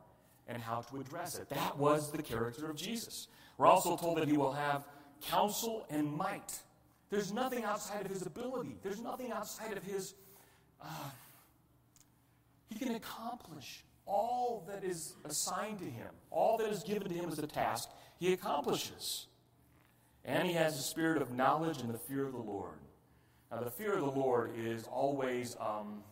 and 0.48 0.62
how 0.62 0.80
to 0.80 1.02
address 1.02 1.38
it. 1.38 1.50
That 1.50 1.78
was 1.78 2.10
the 2.10 2.24
character 2.24 2.70
of 2.70 2.78
Jesus. 2.78 3.28
We're 3.58 3.68
also 3.68 3.98
told 3.98 4.18
that 4.18 4.30
he 4.30 4.38
will 4.38 4.54
have 4.54 4.86
counsel 5.22 5.86
and 5.90 6.12
might. 6.12 6.60
There's 7.10 7.32
nothing 7.32 7.64
outside 7.64 8.06
of 8.06 8.12
his 8.12 8.26
ability, 8.26 8.78
there's 8.84 9.02
nothing 9.02 9.32
outside 9.32 9.78
of 9.78 9.84
his. 9.84 10.14
Uh, 10.82 10.88
he 12.68 12.76
can 12.78 12.96
accomplish 12.96 13.84
all 14.06 14.66
that 14.68 14.84
is 14.84 15.16
assigned 15.26 15.80
to 15.80 15.86
him, 15.86 16.10
all 16.30 16.58
that 16.58 16.70
is 16.70 16.84
given 16.84 17.08
to 17.08 17.14
him 17.14 17.30
as 17.30 17.40
a 17.40 17.48
task, 17.48 17.90
he 18.20 18.34
accomplishes. 18.34 19.28
And 20.24 20.48
he 20.48 20.54
has 20.54 20.76
the 20.76 20.84
spirit 20.84 21.22
of 21.22 21.32
knowledge 21.32 21.82
and 21.82 21.94
the 21.94 22.00
fear 22.00 22.26
of 22.26 22.34
the 22.34 22.40
Lord. 22.40 22.80
Now, 23.52 23.62
the 23.62 23.72
fear 23.72 23.94
of 23.94 24.02
the 24.02 24.20
Lord 24.20 24.52
is 24.58 24.86
always 24.86 25.56
um, 25.60 26.04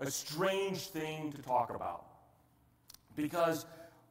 a 0.00 0.10
strange 0.10 0.88
thing 0.88 1.32
to 1.32 1.42
talk 1.42 1.74
about. 1.74 2.06
Because 3.14 3.66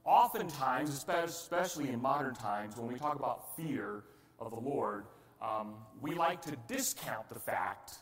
oftentimes, 0.06 0.90
especially 0.90 1.90
in 1.90 2.02
modern 2.02 2.36
times, 2.36 2.78
when 2.78 2.88
we 2.88 2.98
talk 2.98 3.16
about 3.16 3.56
fear 3.56 4.04
of 4.40 4.52
the 4.52 4.60
Lord, 4.60 5.06
um, 5.42 5.74
we 6.02 6.14
like 6.14 6.42
to 6.44 6.56
discount 6.68 7.28
the 7.30 7.40
fact 7.40 7.96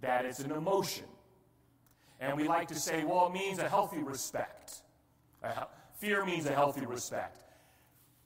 that 0.00 0.24
it's 0.24 0.40
an 0.40 0.50
emotion. 0.50 1.04
And 2.20 2.36
we 2.36 2.48
like 2.48 2.68
to 2.68 2.74
say, 2.74 3.04
well, 3.04 3.26
it 3.26 3.32
means 3.32 3.58
a 3.58 3.68
healthy 3.68 4.02
respect. 4.02 4.82
fear 5.98 6.24
means 6.24 6.46
a 6.46 6.54
healthy 6.54 6.86
respect. 6.86 7.42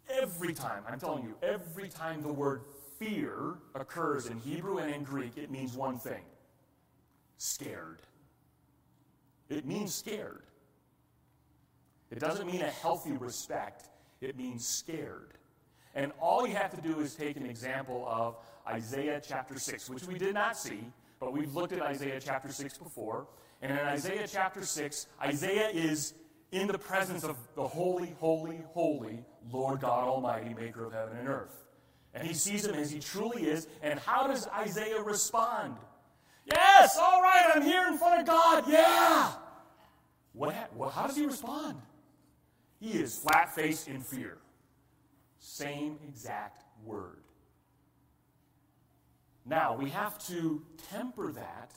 Every 0.08 0.52
time, 0.52 0.84
I'm 0.88 1.00
telling 1.00 1.24
you, 1.24 1.34
every 1.42 1.88
time 1.88 2.22
the 2.22 2.32
word 2.32 2.62
fear 2.98 3.54
occurs 3.74 4.26
in 4.26 4.38
Hebrew 4.38 4.78
and 4.78 4.94
in 4.94 5.02
Greek, 5.02 5.36
it 5.36 5.50
means 5.50 5.74
one 5.74 5.98
thing 5.98 6.22
scared. 7.38 8.00
It 9.48 9.66
means 9.66 9.94
scared. 9.94 10.42
It 12.10 12.20
doesn't 12.20 12.46
mean 12.46 12.62
a 12.62 12.70
healthy 12.70 13.12
respect, 13.12 13.88
it 14.20 14.36
means 14.36 14.66
scared. 14.66 15.34
And 15.94 16.12
all 16.20 16.46
you 16.46 16.54
have 16.54 16.74
to 16.74 16.80
do 16.80 17.00
is 17.00 17.14
take 17.14 17.36
an 17.36 17.46
example 17.46 18.06
of 18.06 18.36
Isaiah 18.68 19.20
chapter 19.26 19.58
6, 19.58 19.88
which 19.88 20.04
we 20.04 20.18
did 20.18 20.34
not 20.34 20.56
see, 20.56 20.84
but 21.18 21.32
we've 21.32 21.54
looked 21.54 21.72
at 21.72 21.80
Isaiah 21.80 22.20
chapter 22.20 22.52
6 22.52 22.78
before. 22.78 23.26
And 23.62 23.72
in 23.72 23.78
Isaiah 23.78 24.26
chapter 24.28 24.64
6, 24.64 25.06
Isaiah 25.22 25.70
is 25.70 26.12
in 26.52 26.66
the 26.66 26.78
presence 26.78 27.24
of 27.24 27.36
the 27.54 27.66
holy, 27.66 28.14
holy, 28.20 28.60
holy 28.68 29.24
Lord 29.50 29.80
God 29.80 30.06
Almighty, 30.06 30.54
maker 30.54 30.84
of 30.84 30.92
heaven 30.92 31.16
and 31.16 31.28
earth. 31.28 31.64
And 32.14 32.26
he 32.26 32.34
sees 32.34 32.66
him 32.66 32.74
as 32.74 32.90
he 32.90 33.00
truly 33.00 33.44
is. 33.44 33.66
And 33.82 33.98
how 33.98 34.26
does 34.26 34.46
Isaiah 34.48 35.00
respond? 35.00 35.76
Yes, 36.52 36.96
all 37.00 37.22
right, 37.22 37.50
I'm 37.54 37.62
here 37.62 37.86
in 37.88 37.98
front 37.98 38.20
of 38.20 38.26
God. 38.26 38.64
Yeah. 38.68 39.32
What, 40.32 40.54
well, 40.74 40.90
how 40.90 41.06
does 41.06 41.16
he 41.16 41.26
respond? 41.26 41.76
He 42.80 42.92
is 42.92 43.16
flat 43.16 43.54
faced 43.54 43.88
in 43.88 44.00
fear. 44.00 44.38
Same 45.38 45.98
exact 46.06 46.64
word. 46.84 47.22
Now, 49.44 49.76
we 49.76 49.90
have 49.90 50.18
to 50.26 50.62
temper 50.90 51.32
that 51.32 51.72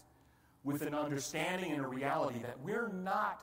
with 0.63 0.81
an 0.81 0.93
understanding 0.93 1.71
and 1.71 1.85
a 1.85 1.87
reality 1.87 2.39
that 2.39 2.59
we're 2.61 2.89
not 2.89 3.41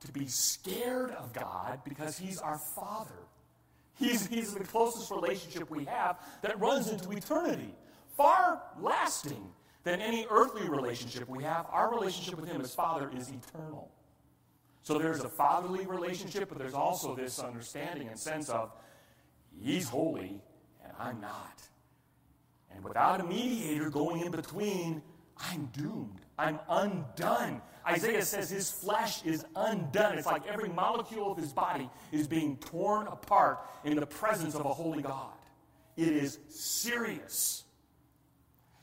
to 0.00 0.12
be 0.12 0.26
scared 0.26 1.12
of 1.12 1.32
God 1.32 1.80
because 1.84 2.18
He's 2.18 2.38
our 2.38 2.58
Father. 2.58 3.10
He's, 3.94 4.26
he's 4.26 4.54
the 4.54 4.64
closest 4.64 5.10
relationship 5.10 5.70
we 5.70 5.84
have 5.86 6.18
that 6.42 6.58
runs 6.60 6.88
into 6.88 7.10
eternity, 7.10 7.74
far 8.16 8.62
lasting 8.80 9.44
than 9.82 10.00
any 10.00 10.26
earthly 10.30 10.68
relationship 10.68 11.28
we 11.28 11.42
have. 11.42 11.66
Our 11.70 11.90
relationship 11.92 12.38
with 12.38 12.48
Him 12.48 12.60
as 12.60 12.74
Father 12.74 13.10
is 13.16 13.28
eternal. 13.28 13.90
So 14.88 14.98
there's 14.98 15.22
a 15.22 15.28
fatherly 15.28 15.84
relationship, 15.84 16.48
but 16.48 16.56
there's 16.56 16.72
also 16.72 17.14
this 17.14 17.38
understanding 17.38 18.08
and 18.08 18.18
sense 18.18 18.48
of 18.48 18.72
He's 19.60 19.86
holy 19.86 20.40
and 20.82 20.92
I'm 20.98 21.20
not. 21.20 21.60
And 22.74 22.82
without 22.82 23.20
a 23.20 23.24
mediator 23.24 23.90
going 23.90 24.22
in 24.22 24.30
between, 24.30 25.02
I'm 25.36 25.66
doomed. 25.74 26.22
I'm 26.38 26.58
undone. 26.70 27.60
Isaiah 27.86 28.22
says 28.22 28.48
his 28.48 28.70
flesh 28.70 29.22
is 29.26 29.44
undone. 29.56 30.16
It's 30.16 30.26
like 30.26 30.46
every 30.46 30.70
molecule 30.70 31.32
of 31.32 31.36
his 31.36 31.52
body 31.52 31.90
is 32.10 32.26
being 32.26 32.56
torn 32.56 33.08
apart 33.08 33.58
in 33.84 33.94
the 33.94 34.06
presence 34.06 34.54
of 34.54 34.64
a 34.64 34.72
holy 34.72 35.02
God. 35.02 35.36
It 35.98 36.14
is 36.14 36.38
serious. 36.48 37.64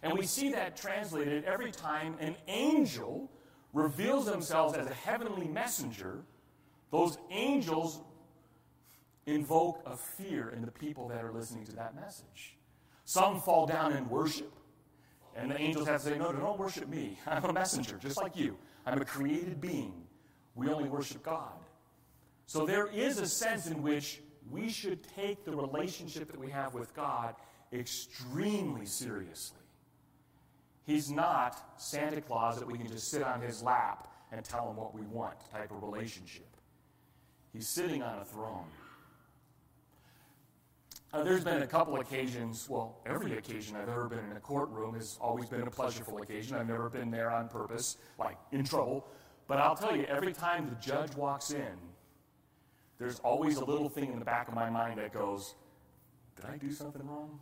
And 0.04 0.14
we 0.14 0.28
see 0.28 0.52
that 0.52 0.78
translated 0.78 1.46
every 1.46 1.72
time 1.72 2.16
an 2.20 2.36
angel 2.48 3.32
reveals 3.76 4.26
themselves 4.26 4.74
as 4.74 4.88
a 4.88 4.94
heavenly 4.94 5.48
messenger. 5.48 6.22
Those 6.92 7.18
angels 7.30 8.02
invoke 9.26 9.84
a 9.86 9.98
fear 9.98 10.50
in 10.50 10.62
the 10.62 10.72
people 10.72 11.10
that 11.10 11.24
are 11.24 11.32
listening 11.32 11.66
to 11.66 11.76
that 11.76 11.94
message. 11.94 12.58
Some 13.04 13.42
fall 13.42 13.68
down 13.68 13.92
and 13.92 14.10
worship. 14.10 14.52
And 15.36 15.52
the 15.52 15.60
angels 15.60 15.88
have 15.88 16.02
to 16.02 16.10
say, 16.10 16.18
No, 16.18 16.32
don't 16.32 16.58
worship 16.58 16.88
me. 16.88 17.20
I'm 17.28 17.44
a 17.44 17.54
messenger, 17.54 17.98
just 18.02 18.18
like 18.18 18.38
you. 18.38 18.58
I'm 18.86 19.02
a 19.02 19.06
created 19.06 19.60
being. 19.60 20.04
We 20.56 20.70
only 20.70 20.88
worship 20.88 21.22
God. 21.22 21.60
So 22.48 22.66
there 22.66 22.88
is 22.88 23.20
a 23.20 23.28
sense 23.28 23.68
in 23.68 23.82
which 23.82 24.22
we 24.50 24.70
should 24.70 25.04
take 25.16 25.44
the 25.44 25.52
relationship 25.52 26.32
that 26.32 26.40
we 26.40 26.50
have 26.50 26.74
with 26.74 26.96
God 26.96 27.36
extremely 27.74 28.86
seriously. 28.86 29.65
He's 30.86 31.12
not 31.12 31.74
Santa 31.78 32.22
Claus 32.22 32.60
that 32.60 32.68
we 32.68 32.78
can 32.78 32.88
just 32.88 33.10
sit 33.10 33.24
on 33.24 33.42
his 33.42 33.64
lap 33.64 34.08
and 34.32 34.44
tell 34.44 34.70
him 34.70 34.76
what 34.76 34.94
we 34.94 35.02
want 35.02 35.36
type 35.52 35.72
of 35.72 35.82
relationship. 35.82 36.48
He's 37.54 37.68
sitting 37.68 38.04
on 38.04 38.20
a 38.20 38.26
throne. 38.26 38.66
Uh, 41.14 41.24
there's 41.24 41.44
been 41.44 41.62
a 41.62 41.68
couple 41.68 41.96
occasions, 42.00 42.68
well, 42.70 43.00
every 43.06 43.38
occasion 43.38 43.78
I've 43.78 43.88
ever 43.88 44.10
been 44.10 44.20
in 44.30 44.36
a 44.36 44.40
courtroom 44.40 44.96
has 44.96 45.18
always 45.22 45.48
been 45.48 45.62
a 45.62 45.72
pleasurable 45.72 46.18
occasion. 46.18 46.58
I've 46.58 46.68
never 46.68 46.90
been 46.90 47.10
there 47.10 47.32
on 47.32 47.48
purpose, 47.48 47.98
like 48.20 48.38
in 48.52 48.66
trouble. 48.66 49.08
But 49.48 49.60
I'll 49.60 49.76
tell 49.76 49.96
you, 49.96 50.04
every 50.06 50.34
time 50.34 50.68
the 50.68 50.76
judge 50.76 51.16
walks 51.16 51.52
in, 51.52 51.78
there's 52.98 53.20
always 53.20 53.58
a 53.58 53.66
little 53.66 53.88
thing 53.88 54.12
in 54.12 54.20
the 54.20 54.26
back 54.26 54.50
of 54.50 54.54
my 54.54 54.70
mind 54.70 55.00
that 55.00 55.14
goes, 55.14 55.56
Did 56.36 56.46
I 56.46 56.58
do 56.58 56.72
something 56.72 57.06
wrong? 57.08 57.40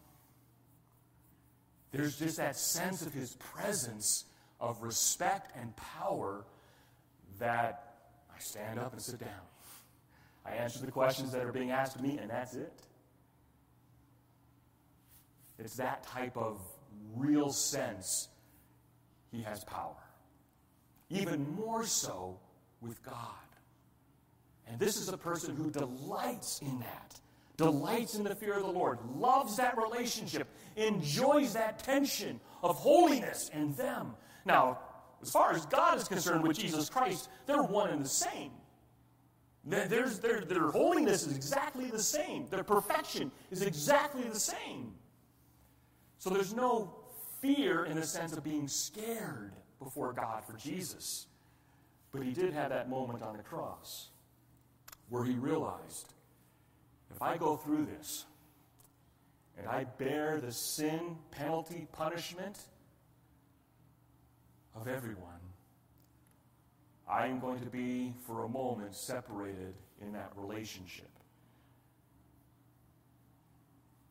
There's 1.94 2.18
just 2.18 2.38
that 2.38 2.58
sense 2.58 3.06
of 3.06 3.14
his 3.14 3.36
presence 3.36 4.26
of 4.60 4.82
respect 4.82 5.56
and 5.56 5.74
power 5.76 6.44
that 7.40 7.98
I 8.36 8.40
stand 8.40 8.80
up 8.80 8.94
and 8.94 9.02
sit 9.02 9.20
down. 9.20 9.30
I 10.46 10.52
answer 10.56 10.84
the 10.84 10.92
questions 10.92 11.32
that 11.32 11.46
are 11.46 11.52
being 11.52 11.72
asked 11.72 11.96
of 11.96 12.02
me, 12.02 12.18
and 12.18 12.30
that's 12.30 12.56
it. 12.56 12.74
It's 15.60 15.76
that 15.76 16.04
type 16.04 16.36
of 16.36 16.60
real 17.16 17.52
sense 17.52 18.28
he 19.32 19.44
has 19.44 19.64
power. 19.64 19.96
Even 21.10 21.48
more 21.56 21.86
so 21.86 22.40
with 22.82 23.02
God. 23.04 23.16
And 24.68 24.80
this 24.80 24.98
is 24.98 25.10
a 25.10 25.18
person 25.18 25.56
who 25.56 25.70
delights 25.70 26.60
in 26.62 26.80
that, 26.80 27.20
delights 27.56 28.16
in 28.16 28.24
the 28.24 28.36
fear 28.36 28.54
of 28.54 28.64
the 28.64 28.72
Lord, 28.72 28.98
loves 29.16 29.58
that 29.58 29.78
relationship, 29.78 30.48
enjoys 30.76 31.54
that 31.54 31.80
tension 31.80 32.40
of 32.62 32.76
holiness 32.76 33.50
and 33.54 33.76
them. 33.76 34.14
Now, 34.46 34.80
as 35.22 35.32
far 35.32 35.54
as 35.54 35.66
God 35.66 35.98
is 35.98 36.08
concerned 36.08 36.44
with 36.44 36.58
Jesus 36.58 36.90
Christ, 36.90 37.30
they're 37.46 37.64
one 37.64 37.90
and 37.90 38.04
the 38.04 38.10
same. 38.10 38.52
There's, 39.66 40.20
their, 40.20 40.42
their 40.42 40.72
holiness 40.72 41.26
is 41.26 41.36
exactly 41.36 41.86
the 41.86 42.02
same. 42.02 42.48
Their 42.50 42.64
perfection 42.64 43.32
is 43.50 43.62
exactly 43.62 44.24
the 44.24 44.40
same. 44.40 44.94
So 46.18 46.30
there's 46.30 46.54
no 46.54 46.94
fear 47.42 47.86
in 47.86 47.96
the 47.96 48.06
sense 48.06 48.34
of 48.34 48.44
being 48.44 48.68
scared 48.68 49.54
before 49.82 50.12
God 50.12 50.44
for 50.46 50.58
Jesus. 50.58 51.28
But 52.12 52.24
he 52.24 52.32
did 52.32 52.54
have 52.54 52.70
that 52.70 52.90
moment 52.90 53.24
on 53.24 53.38
the 53.38 53.44
cross 53.44 54.10
where 55.10 55.24
he 55.24 55.34
realized 55.34 56.14
if 57.14 57.22
I 57.22 57.38
go 57.38 57.56
through 57.56 57.86
this 57.86 58.26
and 59.58 59.68
I 59.68 59.86
bear 59.98 60.40
the 60.40 60.52
sin, 60.52 61.18
penalty, 61.32 61.88
punishment 61.92 62.58
of 64.76 64.88
everyone, 64.88 65.34
I 67.08 67.28
am 67.28 67.40
going 67.40 67.60
to 67.60 67.70
be 67.70 68.14
for 68.26 68.44
a 68.44 68.50
moment 68.50 68.96
separated 68.96 69.76
in 70.02 70.14
that 70.14 70.32
relationship. 70.36 71.10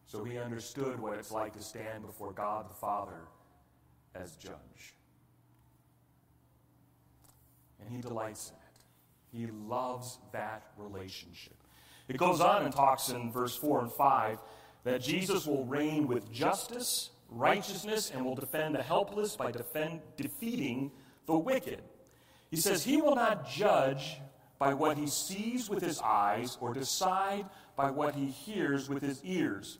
So 0.07 0.25
he 0.25 0.39
understood 0.39 1.01
what 1.01 1.19
it's 1.19 1.33
like 1.33 1.55
to 1.55 1.63
stand 1.63 2.05
before 2.05 2.33
God 2.33 2.69
the 2.69 2.75
Father 2.75 3.29
as 4.15 4.37
judge. 4.37 4.95
And 7.81 7.89
he 7.89 8.01
delights 8.01 8.51
in 8.51 8.57
it. 8.57 9.47
He 9.47 9.51
loves 9.53 10.19
that 10.33 10.65
relationship. 10.77 11.57
It 12.09 12.19
goes 12.19 12.41
on 12.41 12.63
and 12.63 12.75
talks 12.75 13.09
in 13.09 13.33
verse 13.33 13.57
4 13.57 13.81
and 13.81 13.91
5 13.91 14.39
that 14.85 15.01
Jesus 15.03 15.47
will 15.47 15.65
reign 15.65 16.07
with 16.07 16.31
justice, 16.33 17.11
righteousness, 17.29 18.11
and 18.15 18.25
will 18.25 18.35
defend 18.35 18.75
the 18.75 18.83
helpless 18.83 19.37
by 19.37 19.51
defend, 19.51 20.01
defeating 20.17 20.91
the 21.27 21.37
wicked. 21.37 21.83
He 22.51 22.57
says 22.57 22.85
he 22.85 23.01
will 23.01 23.15
not 23.15 23.49
judge 23.49 24.19
by 24.59 24.75
what 24.75 24.99
he 24.99 25.07
sees 25.07 25.71
with 25.71 25.83
his 25.83 26.01
eyes 26.01 26.59
or 26.61 26.73
decide 26.73 27.47
by 27.77 27.91
what 27.91 28.15
he 28.15 28.27
hears 28.27 28.89
with 28.89 29.03
his 29.03 29.21
ears. 29.25 29.79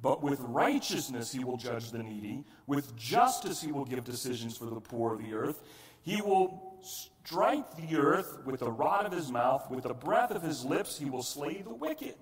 But 0.00 0.22
with 0.22 0.40
righteousness 0.40 1.32
he 1.32 1.44
will 1.44 1.56
judge 1.56 1.90
the 1.90 2.02
needy. 2.02 2.44
With 2.66 2.96
justice 2.96 3.60
he 3.60 3.72
will 3.72 3.84
give 3.84 4.04
decisions 4.04 4.56
for 4.56 4.66
the 4.66 4.80
poor 4.80 5.14
of 5.14 5.22
the 5.22 5.34
earth. 5.34 5.62
He 6.02 6.22
will 6.22 6.78
strike 6.82 7.76
the 7.76 7.96
earth 7.96 8.38
with 8.44 8.60
the 8.60 8.70
rod 8.70 9.06
of 9.06 9.12
his 9.12 9.30
mouth. 9.30 9.70
With 9.70 9.84
the 9.84 9.94
breath 9.94 10.30
of 10.30 10.42
his 10.42 10.64
lips 10.64 10.98
he 10.98 11.10
will 11.10 11.22
slay 11.22 11.62
the 11.62 11.74
wicked. 11.74 12.16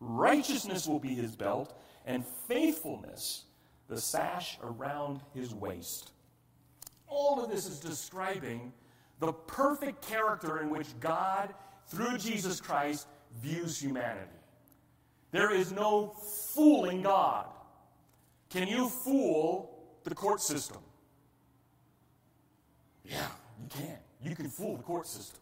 Righteousness 0.00 0.86
will 0.86 0.98
be 0.98 1.14
his 1.14 1.34
belt, 1.34 1.78
and 2.04 2.24
faithfulness 2.48 3.44
the 3.88 4.00
sash 4.00 4.58
around 4.62 5.20
his 5.34 5.54
waist. 5.54 6.10
All 7.08 7.42
of 7.42 7.50
this 7.50 7.66
is 7.66 7.78
describing 7.78 8.72
the 9.20 9.32
perfect 9.32 10.06
character 10.06 10.60
in 10.60 10.70
which 10.70 10.88
God, 11.00 11.54
through 11.86 12.18
Jesus 12.18 12.60
Christ, 12.60 13.06
views 13.40 13.78
humanity. 13.80 14.30
There 15.30 15.52
is 15.52 15.72
no 15.72 16.08
fooling 16.54 17.02
God. 17.02 17.46
Can 18.50 18.68
you 18.68 18.88
fool 18.88 19.84
the 20.04 20.14
court 20.14 20.40
system? 20.40 20.78
Yeah, 23.04 23.28
you 23.60 23.68
can. 23.68 23.98
You 24.22 24.34
can 24.34 24.48
fool 24.48 24.76
the 24.76 24.82
court 24.82 25.06
system. 25.06 25.40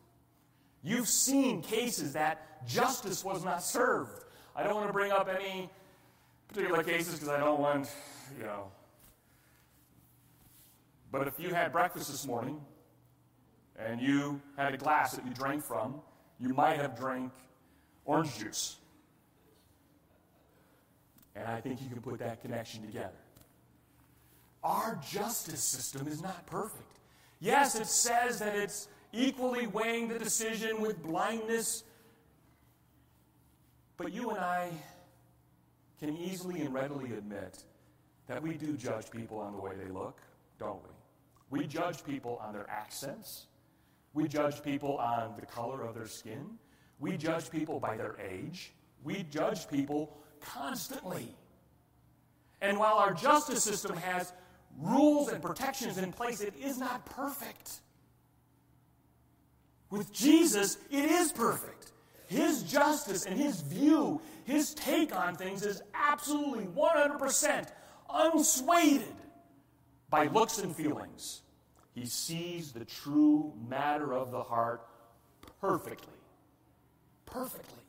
You've 0.82 1.08
seen 1.08 1.62
cases 1.62 2.12
that 2.12 2.66
justice 2.66 3.24
was 3.24 3.44
not 3.44 3.62
served. 3.62 4.23
I 4.56 4.62
don't 4.62 4.74
want 4.74 4.86
to 4.86 4.92
bring 4.92 5.12
up 5.12 5.28
any 5.28 5.68
particular 6.48 6.82
cases 6.82 7.14
because 7.14 7.28
I 7.28 7.38
don't 7.38 7.60
want, 7.60 7.88
you 8.38 8.44
know. 8.44 8.70
But 11.10 11.28
if 11.28 11.38
you 11.38 11.54
had 11.54 11.72
breakfast 11.72 12.10
this 12.10 12.26
morning 12.26 12.60
and 13.78 14.00
you 14.00 14.40
had 14.56 14.74
a 14.74 14.76
glass 14.76 15.12
that 15.12 15.26
you 15.26 15.32
drank 15.32 15.62
from, 15.62 16.00
you 16.38 16.54
might 16.54 16.76
have 16.76 16.96
drank 16.96 17.32
orange 18.04 18.38
juice. 18.38 18.76
And 21.36 21.46
I 21.48 21.60
think 21.60 21.82
you 21.82 21.88
can 21.88 22.00
put 22.00 22.18
that 22.20 22.40
connection 22.42 22.84
together. 22.86 23.10
Our 24.62 24.98
justice 25.08 25.62
system 25.62 26.06
is 26.06 26.22
not 26.22 26.46
perfect. 26.46 26.98
Yes, 27.40 27.74
it 27.74 27.86
says 27.86 28.38
that 28.38 28.54
it's 28.54 28.88
equally 29.12 29.66
weighing 29.66 30.08
the 30.08 30.18
decision 30.18 30.80
with 30.80 31.02
blindness. 31.02 31.84
But 33.96 34.12
you 34.12 34.30
and 34.30 34.38
I 34.38 34.70
can 36.00 36.16
easily 36.16 36.62
and 36.62 36.74
readily 36.74 37.12
admit 37.12 37.62
that 38.26 38.42
we 38.42 38.54
do 38.54 38.76
judge 38.76 39.10
people 39.10 39.38
on 39.38 39.52
the 39.52 39.60
way 39.60 39.72
they 39.76 39.90
look, 39.90 40.20
don't 40.58 40.80
we? 40.82 41.60
We 41.60 41.66
judge 41.66 42.04
people 42.04 42.40
on 42.42 42.52
their 42.52 42.68
accents. 42.68 43.46
We 44.12 44.26
judge 44.28 44.62
people 44.62 44.96
on 44.98 45.34
the 45.38 45.46
color 45.46 45.82
of 45.82 45.94
their 45.94 46.06
skin. 46.06 46.58
We 46.98 47.16
judge 47.16 47.50
people 47.50 47.78
by 47.78 47.96
their 47.96 48.16
age. 48.20 48.72
We 49.02 49.24
judge 49.24 49.68
people 49.68 50.16
constantly. 50.40 51.28
And 52.60 52.78
while 52.78 52.94
our 52.94 53.12
justice 53.12 53.62
system 53.62 53.96
has 53.96 54.32
rules 54.80 55.28
and 55.28 55.42
protections 55.42 55.98
in 55.98 56.12
place, 56.12 56.40
it 56.40 56.54
is 56.60 56.78
not 56.78 57.04
perfect. 57.06 57.80
With 59.90 60.12
Jesus, 60.12 60.78
it 60.90 61.04
is 61.04 61.30
perfect. 61.30 61.92
His 62.34 62.64
justice 62.64 63.26
and 63.26 63.38
his 63.38 63.60
view, 63.60 64.20
his 64.42 64.74
take 64.74 65.14
on 65.14 65.36
things 65.36 65.64
is 65.64 65.82
absolutely 65.94 66.64
100% 66.64 67.68
unswayed 68.10 69.02
by 70.10 70.26
looks 70.26 70.58
and 70.58 70.74
feelings. 70.74 71.42
He 71.94 72.06
sees 72.06 72.72
the 72.72 72.84
true 72.84 73.52
matter 73.68 74.12
of 74.12 74.32
the 74.32 74.42
heart 74.42 74.84
perfectly. 75.60 76.18
Perfectly. 77.24 77.82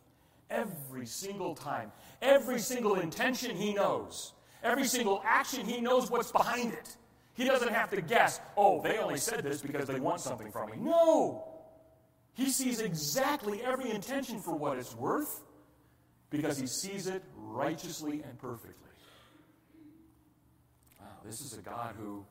Every 0.52 1.08
single 1.08 1.56
time. 1.56 1.92
Every 2.22 2.60
single 2.60 3.00
intention 3.00 3.56
he 3.56 3.74
knows. 3.74 4.34
Every 4.62 4.86
single 4.86 5.24
action 5.26 5.66
he 5.66 5.82
knows 5.82 6.12
what's 6.12 6.32
behind 6.32 6.74
it. 6.74 6.98
He 7.34 7.46
doesn't 7.46 7.74
have 7.74 7.90
to 7.90 8.02
guess, 8.02 8.40
oh, 8.56 8.80
they 8.84 9.00
only 9.00 9.18
said 9.18 9.44
this 9.44 9.62
because 9.62 9.88
they 9.88 10.00
want 10.00 10.22
something 10.22 10.52
from 10.52 10.70
me. 10.70 10.78
No! 10.78 11.55
He 12.36 12.50
sees 12.50 12.82
exactly 12.82 13.64
every 13.64 13.90
intention 13.92 14.40
for 14.40 14.56
what 14.56 14.78
it's 14.78 14.94
worth 14.94 15.42
because 16.30 16.58
he 16.58 16.68
sees 16.68 17.08
it 17.08 17.24
righteously 17.38 18.22
and 18.24 18.38
perfectly. 18.38 18.90
Wow, 21.00 21.08
this 21.26 21.40
is 21.40 21.58
a 21.58 21.62
God 21.62 21.96
who 21.98 22.26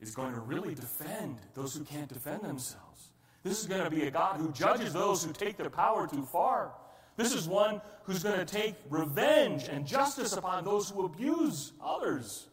is 0.00 0.14
going 0.14 0.34
to 0.34 0.40
really 0.40 0.74
defend 0.74 1.38
those 1.54 1.74
who 1.74 1.82
can't 1.82 2.08
defend 2.08 2.42
themselves. 2.42 3.10
This 3.42 3.60
is 3.60 3.66
going 3.66 3.82
to 3.82 3.90
be 3.90 4.04
a 4.04 4.10
God 4.10 4.36
who 4.36 4.52
judges 4.52 4.92
those 4.92 5.24
who 5.24 5.32
take 5.32 5.56
their 5.56 5.68
power 5.70 6.06
too 6.06 6.22
far. 6.22 6.72
This 7.16 7.34
is 7.34 7.48
one 7.48 7.80
who's 8.04 8.22
going 8.22 8.38
to 8.38 8.44
take 8.44 8.76
revenge 8.88 9.68
and 9.68 9.84
justice 9.84 10.32
upon 10.36 10.64
those 10.64 10.90
who 10.90 11.04
abuse 11.04 11.72
others. 11.82 12.46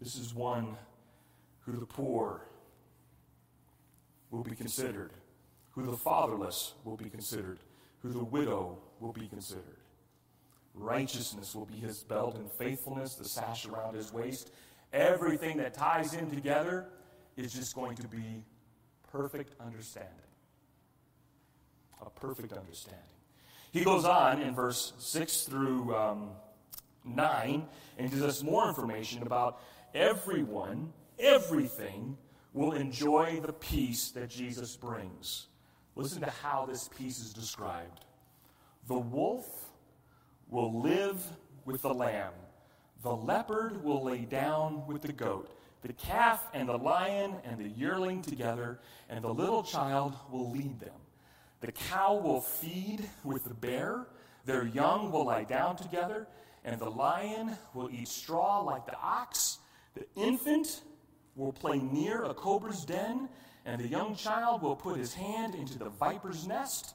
This 0.00 0.16
is 0.16 0.34
one 0.34 0.76
who 1.60 1.72
the 1.72 1.86
poor 1.86 2.46
will 4.30 4.42
be 4.42 4.54
considered, 4.54 5.12
who 5.72 5.84
the 5.84 5.96
fatherless 5.96 6.74
will 6.84 6.96
be 6.96 7.08
considered, 7.08 7.58
who 8.02 8.10
the 8.10 8.24
widow 8.24 8.78
will 9.00 9.12
be 9.12 9.26
considered. 9.26 9.76
Righteousness 10.74 11.54
will 11.54 11.66
be 11.66 11.74
his 11.74 12.02
belt, 12.02 12.36
and 12.36 12.50
faithfulness 12.50 13.14
the 13.14 13.24
sash 13.24 13.66
around 13.66 13.94
his 13.94 14.12
waist. 14.12 14.52
Everything 14.92 15.56
that 15.58 15.74
ties 15.74 16.12
him 16.12 16.30
together 16.30 16.86
is 17.36 17.52
just 17.52 17.74
going 17.74 17.96
to 17.96 18.08
be 18.08 18.44
perfect 19.10 19.54
understanding. 19.60 20.12
A 22.04 22.08
perfect 22.08 22.52
understanding. 22.52 23.02
He 23.72 23.84
goes 23.84 24.04
on 24.04 24.40
in 24.40 24.54
verse 24.54 24.94
6 24.98 25.42
through 25.42 25.94
um, 25.94 26.30
9 27.04 27.66
and 27.98 28.10
gives 28.10 28.22
us 28.22 28.42
more 28.42 28.68
information 28.68 29.22
about 29.22 29.60
everyone, 29.94 30.92
everything 31.18 32.16
will 32.52 32.72
enjoy 32.72 33.40
the 33.40 33.52
peace 33.52 34.10
that 34.10 34.28
Jesus 34.28 34.76
brings. 34.76 35.46
Listen 35.94 36.22
to 36.22 36.30
how 36.42 36.66
this 36.66 36.88
peace 36.96 37.18
is 37.20 37.32
described. 37.32 38.04
The 38.88 38.98
wolf 38.98 39.68
will 40.48 40.80
live 40.80 41.22
with 41.64 41.82
the 41.82 41.94
lamb, 41.94 42.32
the 43.02 43.14
leopard 43.14 43.82
will 43.84 44.02
lay 44.04 44.20
down 44.20 44.86
with 44.86 45.02
the 45.02 45.12
goat, 45.12 45.56
the 45.82 45.92
calf 45.92 46.46
and 46.52 46.68
the 46.68 46.76
lion 46.76 47.34
and 47.44 47.58
the 47.58 47.68
yearling 47.68 48.22
together, 48.22 48.80
and 49.08 49.24
the 49.24 49.32
little 49.32 49.62
child 49.62 50.14
will 50.30 50.50
lead 50.50 50.80
them. 50.80 50.98
The 51.60 51.72
cow 51.72 52.14
will 52.14 52.40
feed 52.40 53.08
with 53.24 53.44
the 53.44 53.54
bear, 53.54 54.06
their 54.44 54.66
young 54.66 55.12
will 55.12 55.26
lie 55.26 55.44
down 55.44 55.76
together, 55.76 56.26
and 56.64 56.80
the 56.80 56.90
lion 56.90 57.56
will 57.74 57.90
eat 57.90 58.08
straw 58.08 58.60
like 58.60 58.86
the 58.86 58.98
ox. 58.98 59.58
The 59.94 60.06
infant 60.16 60.82
will 61.36 61.52
play 61.52 61.78
near 61.78 62.24
a 62.24 62.34
cobra's 62.34 62.84
den, 62.84 63.28
and 63.64 63.80
the 63.80 63.88
young 63.88 64.14
child 64.14 64.62
will 64.62 64.76
put 64.76 64.96
his 64.96 65.14
hand 65.14 65.54
into 65.54 65.78
the 65.78 65.88
viper's 65.88 66.46
nest. 66.46 66.94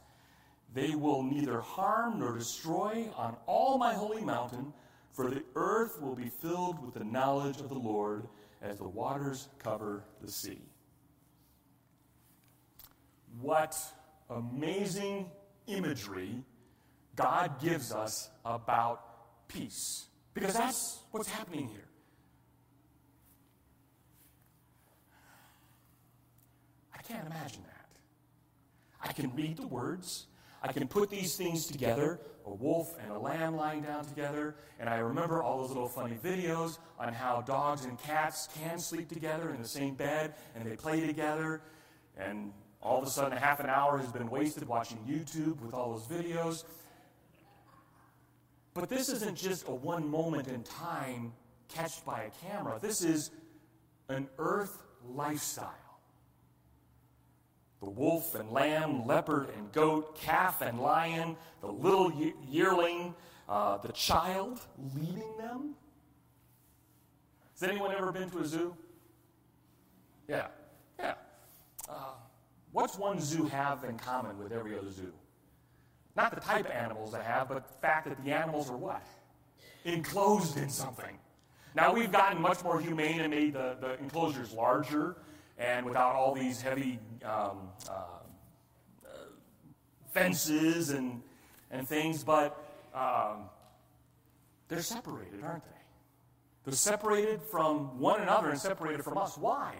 They 0.73 0.95
will 0.95 1.23
neither 1.23 1.61
harm 1.61 2.19
nor 2.19 2.37
destroy 2.37 3.07
on 3.15 3.37
all 3.45 3.77
my 3.77 3.93
holy 3.93 4.21
mountain, 4.21 4.73
for 5.13 5.29
the 5.29 5.43
earth 5.55 6.01
will 6.01 6.15
be 6.15 6.29
filled 6.29 6.85
with 6.85 6.95
the 6.95 7.03
knowledge 7.03 7.59
of 7.59 7.69
the 7.69 7.75
Lord 7.75 8.27
as 8.61 8.77
the 8.77 8.87
waters 8.87 9.47
cover 9.59 10.03
the 10.21 10.31
sea. 10.31 10.61
What 13.39 13.77
amazing 14.29 15.29
imagery 15.67 16.43
God 17.15 17.61
gives 17.61 17.91
us 17.91 18.29
about 18.43 19.47
peace. 19.47 20.05
Because 20.33 20.53
that's 20.53 20.99
what's 21.11 21.29
happening 21.29 21.67
here. 21.69 21.87
I 26.93 26.94
can't 27.07 27.25
imagine 27.25 27.63
that. 27.63 27.87
I 29.01 29.13
can 29.13 29.33
read 29.35 29.57
the 29.57 29.67
words. 29.67 30.27
I 30.61 30.71
can 30.71 30.87
put 30.87 31.09
these 31.09 31.35
things 31.35 31.67
together 31.67 32.19
a 32.45 32.53
wolf 32.53 32.95
and 33.01 33.11
a 33.11 33.17
lamb 33.17 33.55
lying 33.55 33.81
down 33.81 34.05
together. 34.05 34.55
And 34.79 34.89
I 34.89 34.97
remember 34.97 35.41
all 35.41 35.61
those 35.61 35.69
little 35.69 35.87
funny 35.87 36.17
videos 36.23 36.77
on 36.99 37.13
how 37.13 37.41
dogs 37.41 37.85
and 37.85 37.99
cats 37.99 38.49
can 38.59 38.77
sleep 38.79 39.09
together 39.09 39.49
in 39.49 39.61
the 39.61 39.67
same 39.67 39.95
bed 39.95 40.35
and 40.55 40.65
they 40.65 40.75
play 40.75 41.05
together. 41.05 41.61
And 42.17 42.53
all 42.81 42.99
of 43.01 43.07
a 43.07 43.09
sudden, 43.09 43.37
half 43.37 43.59
an 43.59 43.67
hour 43.67 43.97
has 43.97 44.11
been 44.11 44.29
wasted 44.29 44.67
watching 44.67 44.99
YouTube 45.09 45.59
with 45.59 45.73
all 45.73 45.93
those 45.93 46.07
videos. 46.07 46.65
But 48.73 48.89
this 48.89 49.09
isn't 49.09 49.37
just 49.37 49.67
a 49.67 49.71
one 49.71 50.07
moment 50.07 50.47
in 50.47 50.61
time 50.63 51.33
catched 51.67 52.05
by 52.05 52.23
a 52.23 52.47
camera. 52.47 52.77
This 52.79 53.03
is 53.03 53.31
an 54.09 54.27
earth 54.37 54.83
lifestyle. 55.03 55.84
The 57.81 57.89
wolf 57.89 58.35
and 58.35 58.51
lamb, 58.51 59.05
leopard 59.05 59.49
and 59.55 59.71
goat, 59.71 60.15
calf 60.17 60.61
and 60.61 60.79
lion, 60.79 61.35
the 61.61 61.67
little 61.67 62.11
yearling, 62.49 63.13
uh, 63.47 63.77
the 63.77 63.91
child 63.91 64.59
leading 64.95 65.37
them. 65.37 65.75
Has 67.53 67.69
anyone 67.69 67.91
ever 67.91 68.11
been 68.11 68.29
to 68.31 68.39
a 68.39 68.45
zoo? 68.45 68.75
Yeah, 70.27 70.47
yeah. 70.99 71.13
Uh, 71.87 72.13
What's 72.75 72.97
one 72.97 73.21
zoo 73.21 73.45
have 73.45 73.85
in 73.85 73.97
common 73.97 74.37
with 74.37 74.51
every 74.51 74.77
other 74.77 74.91
zoo? 74.91 75.13
Not 76.13 76.35
the 76.35 76.41
type 76.41 76.65
of 76.65 76.71
animals 76.71 77.13
they 77.13 77.23
have, 77.23 77.47
but 77.47 77.65
the 77.65 77.73
fact 77.75 78.05
that 78.09 78.21
the 78.21 78.31
animals 78.33 78.69
are 78.69 78.75
what? 78.75 79.07
Enclosed 79.85 80.57
in 80.57 80.69
something. 80.69 81.17
Now 81.73 81.93
we've 81.93 82.11
gotten 82.11 82.41
much 82.41 82.65
more 82.65 82.81
humane 82.81 83.21
and 83.21 83.31
made 83.31 83.53
the, 83.53 83.77
the 83.79 83.97
enclosures 83.99 84.51
larger 84.51 85.15
and 85.57 85.85
without 85.85 86.15
all 86.15 86.33
these 86.33 86.61
heavy 86.61 86.99
um, 87.23 87.69
uh, 87.89 87.91
uh, 87.91 89.09
fences 90.11 90.89
and, 90.89 91.21
and 91.71 91.87
things, 91.87 92.23
but 92.23 92.61
um, 92.93 93.49
they're 94.67 94.81
separated, 94.81 95.43
aren't 95.43 95.63
they? 95.63 95.71
They're 96.63 96.73
separated 96.73 97.41
from 97.43 97.99
one 97.99 98.21
another 98.21 98.49
and 98.49 98.59
separated 98.59 99.03
from 99.03 99.17
us. 99.17 99.37
Why? 99.37 99.75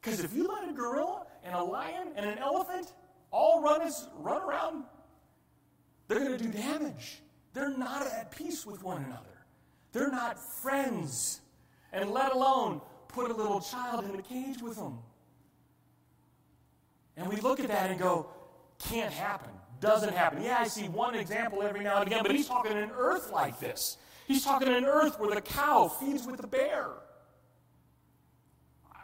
Because 0.00 0.20
if 0.20 0.34
you 0.34 0.46
let 0.46 0.68
a 0.68 0.72
gorilla 0.72 1.26
and 1.42 1.54
a 1.54 1.62
lion 1.62 2.08
and 2.14 2.26
an 2.26 2.38
elephant 2.38 2.92
all 3.30 3.62
run, 3.62 3.82
as, 3.82 4.08
run 4.18 4.42
around, 4.42 4.84
they're 6.08 6.20
going 6.20 6.36
to 6.36 6.44
do 6.44 6.50
damage. 6.50 7.22
They're 7.54 7.76
not 7.76 8.06
at 8.06 8.30
peace 8.30 8.66
with 8.66 8.82
one 8.84 9.02
another. 9.04 9.44
They're 9.92 10.10
not 10.10 10.38
friends. 10.38 11.40
And 11.92 12.10
let 12.10 12.32
alone 12.32 12.82
put 13.16 13.30
a 13.30 13.34
little 13.34 13.60
child 13.60 14.04
in 14.04 14.14
a 14.14 14.22
cage 14.22 14.62
with 14.62 14.76
them. 14.76 14.98
And 17.16 17.28
we 17.28 17.36
look 17.36 17.58
at 17.58 17.68
that 17.68 17.90
and 17.90 17.98
go, 17.98 18.28
can't 18.78 19.12
happen. 19.12 19.50
Doesn't 19.80 20.12
happen. 20.12 20.42
Yeah, 20.42 20.58
I 20.60 20.68
see 20.68 20.88
one 20.88 21.14
example 21.14 21.62
every 21.62 21.82
now 21.82 21.98
and 21.98 22.06
again, 22.06 22.22
but 22.22 22.30
he's 22.30 22.46
talking 22.46 22.72
an 22.72 22.90
earth 22.94 23.32
like 23.32 23.58
this. 23.58 23.96
He's 24.28 24.44
talking 24.44 24.68
an 24.68 24.84
earth 24.84 25.18
where 25.18 25.34
the 25.34 25.40
cow 25.40 25.88
feeds 25.88 26.26
with 26.26 26.40
the 26.40 26.46
bear. 26.46 26.90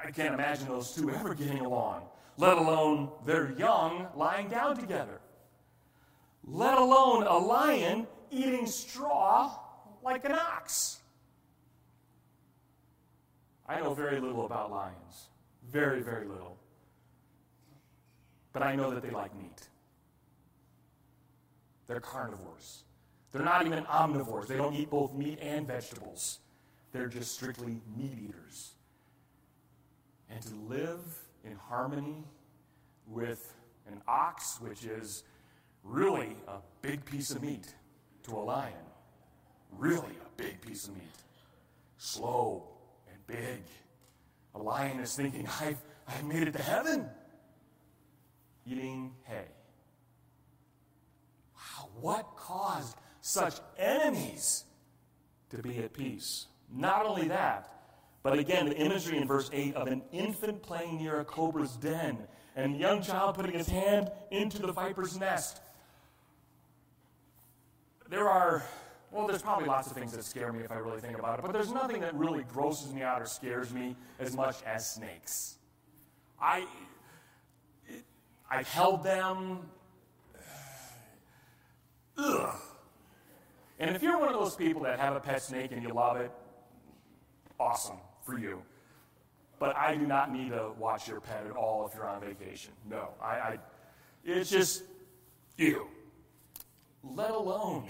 I 0.05 0.11
can't 0.11 0.35
imagine 0.35 0.69
those 0.69 0.95
two 0.95 1.11
ever 1.11 1.35
getting 1.35 1.65
along 1.65 2.03
let 2.37 2.57
alone 2.57 3.11
their 3.27 3.53
young 3.53 4.07
lying 4.17 4.49
down 4.49 4.77
together, 4.77 5.21
let 6.45 6.79
alone 6.79 7.25
a 7.25 7.37
lion 7.37 8.07
eating 8.31 8.67
straw 8.67 9.55
like 10.03 10.25
an 10.25 10.33
ox. 10.33 11.02
I 13.73 13.81
know 13.81 13.95
very 13.95 14.21
little 14.21 14.45
about 14.45 14.71
lions. 14.71 15.29
Very, 15.71 16.03
very 16.03 16.27
little. 16.27 16.59
But 18.53 18.63
I 18.63 18.77
know 18.77 18.91
that 18.91 19.03
they 19.03 19.11
like 19.11 19.35
meat. 19.35 19.69
They're 21.87 22.01
carnivores. 22.01 22.85
They're 23.33 23.43
not 23.43 23.65
even 23.67 23.85
omnivores. 23.85 24.47
They 24.47 24.59
don't 24.59 24.75
eat 24.75 24.91
both 24.91 25.15
meat 25.15 25.39
and 25.41 25.67
vegetables. 25.67 26.41
They're 26.93 27.09
just 27.09 27.35
strictly 27.35 27.81
meat 27.97 28.13
eaters. 28.29 28.73
And 30.29 30.43
to 30.43 30.55
live 30.69 31.01
in 31.43 31.57
harmony 31.57 32.25
with 33.07 33.55
an 33.87 34.03
ox, 34.07 34.59
which 34.61 34.85
is 34.85 35.25
really 35.83 36.37
a 36.47 36.59
big 36.83 37.05
piece 37.07 37.31
of 37.31 37.43
meat, 37.43 37.75
to 38.25 38.35
a 38.35 38.43
lion. 38.43 38.75
Really 39.71 40.15
a 40.25 40.37
big 40.37 40.61
piece 40.61 40.89
of 40.89 40.95
meat. 40.95 41.03
Slow 41.97 42.72
big. 43.33 43.63
A 44.55 44.59
lion 44.59 45.01
is 45.01 45.15
thinking, 45.15 45.49
I've, 45.61 45.79
I've 46.07 46.25
made 46.25 46.47
it 46.47 46.53
to 46.53 46.63
heaven. 46.63 47.09
Eating 48.67 49.13
hay. 49.25 49.49
Wow, 51.57 51.89
what 52.01 52.37
caused 52.37 52.97
such 53.21 53.55
enemies 53.79 54.65
to 55.51 55.59
be 55.59 55.79
at 55.79 55.93
peace? 55.95 56.47
Not 56.71 57.07
only 57.07 57.29
that, 57.29 57.73
but 58.23 58.39
again, 58.39 58.69
the 58.69 58.77
imagery 58.77 59.19
in 59.19 59.27
verse 59.27 59.51
8 59.53 59.75
of 59.75 59.89
an 59.89 60.03
infant 60.13 60.63
playing 60.63 60.99
near 60.99 61.21
a 61.21 61.25
cobra's 61.25 61.77
den 61.77 62.19
and 62.55 62.77
a 62.77 62.79
young 62.79 63.03
child 63.03 63.35
putting 63.35 63.53
his 63.53 63.69
hand 63.69 64.11
into 64.31 64.59
the 64.59 64.73
viper's 64.73 65.19
nest. 65.19 65.61
There 68.09 68.29
are, 68.29 68.63
well, 69.13 69.27
there's 69.27 69.43
probably 69.43 69.67
lots 69.67 69.89
of 69.89 69.97
things 69.97 70.13
that 70.13 70.25
scare 70.25 70.53
me 70.53 70.65
if 70.65 70.73
I 70.73 70.77
really 70.77 71.01
think 71.01 71.19
about 71.19 71.39
it, 71.39 71.43
but 71.45 71.53
there's 71.53 71.71
nothing 71.71 72.01
that 72.01 72.15
really 72.15 72.45
grosses 72.45 72.93
me 72.95 73.03
out 73.03 73.21
or 73.21 73.27
scares 73.27 73.73
me 73.73 73.95
as 74.19 74.35
much 74.35 74.57
as 74.65 74.89
snakes. 74.89 75.57
I, 76.41 76.67
it, 77.87 78.05
I've 78.51 78.69
held 78.69 79.05
them. 79.05 79.69
Ugh. 82.17 82.55
And 83.79 83.95
if 83.95 84.03
you're 84.03 84.19
one 84.19 84.29
of 84.29 84.35
those 84.35 84.55
people 84.55 84.83
that 84.85 84.99
have 84.99 85.15
a 85.15 85.21
pet 85.21 85.43
snake 85.43 85.73
and 85.73 85.83
you 85.83 85.91
love 85.91 86.17
it, 86.17 86.31
awesome 87.61 87.97
for 88.25 88.39
you. 88.39 88.63
But 89.59 89.77
I 89.77 89.95
do 89.95 90.07
not 90.07 90.33
need 90.33 90.51
to 90.51 90.71
watch 90.79 91.07
your 91.07 91.21
pet 91.21 91.45
at 91.47 91.57
all 91.57 91.87
if 91.87 91.95
you're 91.95 92.09
on 92.09 92.21
vacation. 92.21 92.73
No, 92.89 93.09
I, 93.21 93.27
I 93.27 93.59
it's 94.25 94.51
just 94.51 94.85
you. 95.57 95.87
Let 97.05 97.31
alone 97.31 97.89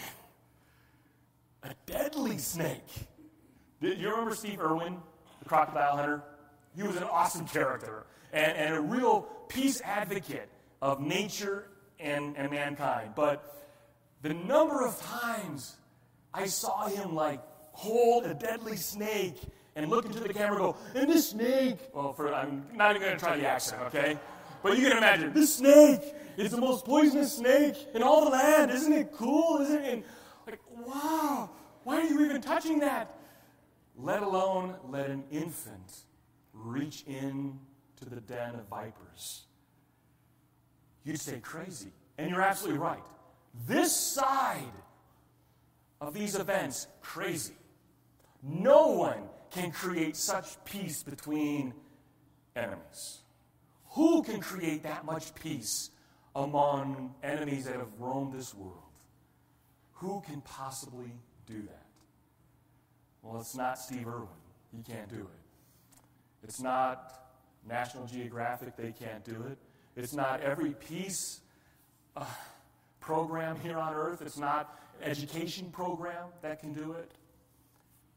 a 1.63 1.75
deadly 1.87 2.39
snake. 2.39 2.87
Did 3.81 3.99
you 3.99 4.11
remember 4.11 4.35
Steve 4.35 4.61
Irwin, 4.61 4.99
the 5.41 5.49
crocodile 5.49 5.97
hunter? 5.97 6.23
He 6.77 6.83
was 6.83 6.97
an 6.97 7.05
awesome 7.05 7.47
character 7.47 8.07
and, 8.33 8.57
and 8.57 8.75
a 8.75 8.81
real 8.81 9.23
peace 9.49 9.81
advocate 9.83 10.49
of 10.81 11.01
nature 11.01 11.69
and, 12.01 12.37
and 12.37 12.51
mankind. 12.51 13.13
But 13.15 13.67
the 14.23 14.35
number 14.35 14.87
of 14.87 15.01
times 15.01 15.77
I 16.33 16.47
saw 16.47 16.89
him 16.89 17.15
like 17.15 17.41
hold 17.73 18.25
a 18.25 18.35
deadly 18.35 18.77
snake 18.77 19.37
and 19.75 19.89
look 19.89 20.05
into 20.05 20.21
the 20.21 20.33
camera 20.33 20.57
and 20.57 20.59
go, 20.59 20.77
and 20.95 21.11
this 21.11 21.31
snake, 21.31 21.79
well, 21.95 22.13
for, 22.13 22.33
I'm 22.33 22.67
not 22.75 22.91
even 22.91 23.03
going 23.03 23.19
to 23.19 23.25
try 23.25 23.37
the 23.37 23.47
accent, 23.47 23.83
okay? 23.83 24.19
But 24.63 24.79
you 24.79 24.89
can 24.89 24.99
imagine, 24.99 25.33
this 25.33 25.57
snake 25.57 26.01
is 26.37 26.51
the 26.51 26.61
most 26.61 26.85
poisonous 26.85 27.37
snake 27.37 27.77
in 27.95 28.03
all 28.03 28.25
the 28.25 28.31
land. 28.31 28.71
Isn't 28.71 28.93
it 28.93 29.13
cool? 29.13 29.61
Isn't 29.63 29.83
it? 29.83 30.05
Wow, 30.73 31.51
why 31.85 32.01
are 32.01 32.05
you 32.05 32.25
even 32.25 32.41
touching 32.41 32.81
that? 32.81 33.15
Let 33.97 34.23
alone 34.23 34.77
let 34.89 35.11
an 35.11 35.25
infant 35.31 36.05
reach 36.53 37.05
in 37.07 37.59
to 37.97 38.09
the 38.09 38.21
den 38.21 38.55
of 38.55 38.67
vipers. 38.69 39.45
You'd 41.05 41.21
say 41.21 41.41
crazy. 41.41 41.93
And 42.19 42.31
you're 42.31 42.43
absolutely 42.43 42.79
right. 42.79 43.03
This 43.67 43.95
side 43.95 44.63
of 46.01 46.15
these 46.15 46.35
events, 46.35 46.87
crazy. 47.01 47.55
No 48.43 48.89
one 48.89 49.23
can 49.51 49.71
create 49.71 50.17
such 50.17 50.63
peace 50.65 51.03
between 51.03 51.75
enemies. 52.57 53.23
Who 53.91 54.23
can 54.23 54.41
create 54.41 54.83
that 54.85 55.05
much 55.05 55.35
peace 55.35 55.91
among 56.35 57.15
enemies 57.23 57.67
that 57.67 57.77
have 57.77 57.93
roamed 57.99 58.33
this 58.33 58.55
world? 58.55 58.92
Who 60.03 60.21
can 60.27 60.41
possibly 60.41 61.13
do 61.47 61.63
that? 61.63 61.87
Well, 63.23 63.41
it's 63.41 63.55
not 63.55 63.79
Steve 63.79 64.09
Irwin. 64.09 64.27
He 64.77 64.83
can't 64.83 65.09
do 65.09 65.21
it. 65.21 66.03
It's 66.43 66.61
not 66.61 67.31
National 67.69 68.07
Geographic. 68.07 68.77
They 68.77 68.91
can't 68.91 69.25
do 69.25 69.45
it. 69.49 69.59
It's 69.95 70.13
not 70.13 70.41
every 70.41 70.73
peace 70.73 71.41
uh, 72.17 72.25
program 72.99 73.57
here 73.61 73.79
on 73.79 73.95
earth. 73.95 74.23
It's 74.23 74.39
not 74.39 74.77
education 75.03 75.71
program 75.71 76.31
that 76.41 76.59
can 76.59 76.73
do 76.73 76.95
it. 76.95 77.13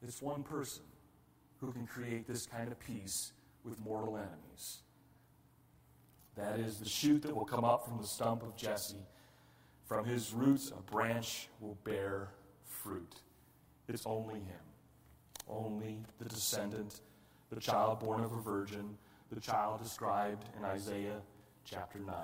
It's 0.01 0.23
one 0.23 0.41
person 0.41 0.81
who 1.61 1.71
can 1.71 1.85
create 1.85 2.25
this 2.27 2.47
kind 2.47 2.71
of 2.71 2.79
peace 2.79 3.31
with 3.63 3.79
mortal 3.85 4.17
enemies. 4.17 4.79
That 6.35 6.59
is 6.59 6.79
the 6.79 6.89
shoot 6.89 7.21
that 7.21 7.35
will 7.35 7.45
come 7.45 7.63
up 7.63 7.85
from 7.85 8.01
the 8.01 8.07
stump 8.07 8.41
of 8.41 8.55
Jesse. 8.57 9.05
From 9.85 10.03
his 10.03 10.33
roots, 10.33 10.71
a 10.71 10.81
branch 10.91 11.47
will 11.59 11.77
bear 11.83 12.29
fruit. 12.65 13.15
It's 13.87 14.05
only 14.05 14.39
him. 14.39 14.65
Only 15.47 15.99
the 16.17 16.25
descendant, 16.25 17.01
the 17.51 17.59
child 17.59 17.99
born 17.99 18.23
of 18.23 18.33
a 18.33 18.41
virgin, 18.41 18.97
the 19.31 19.39
child 19.39 19.83
described 19.83 20.45
in 20.57 20.65
Isaiah 20.65 21.21
chapter 21.63 21.99
9. 21.99 22.15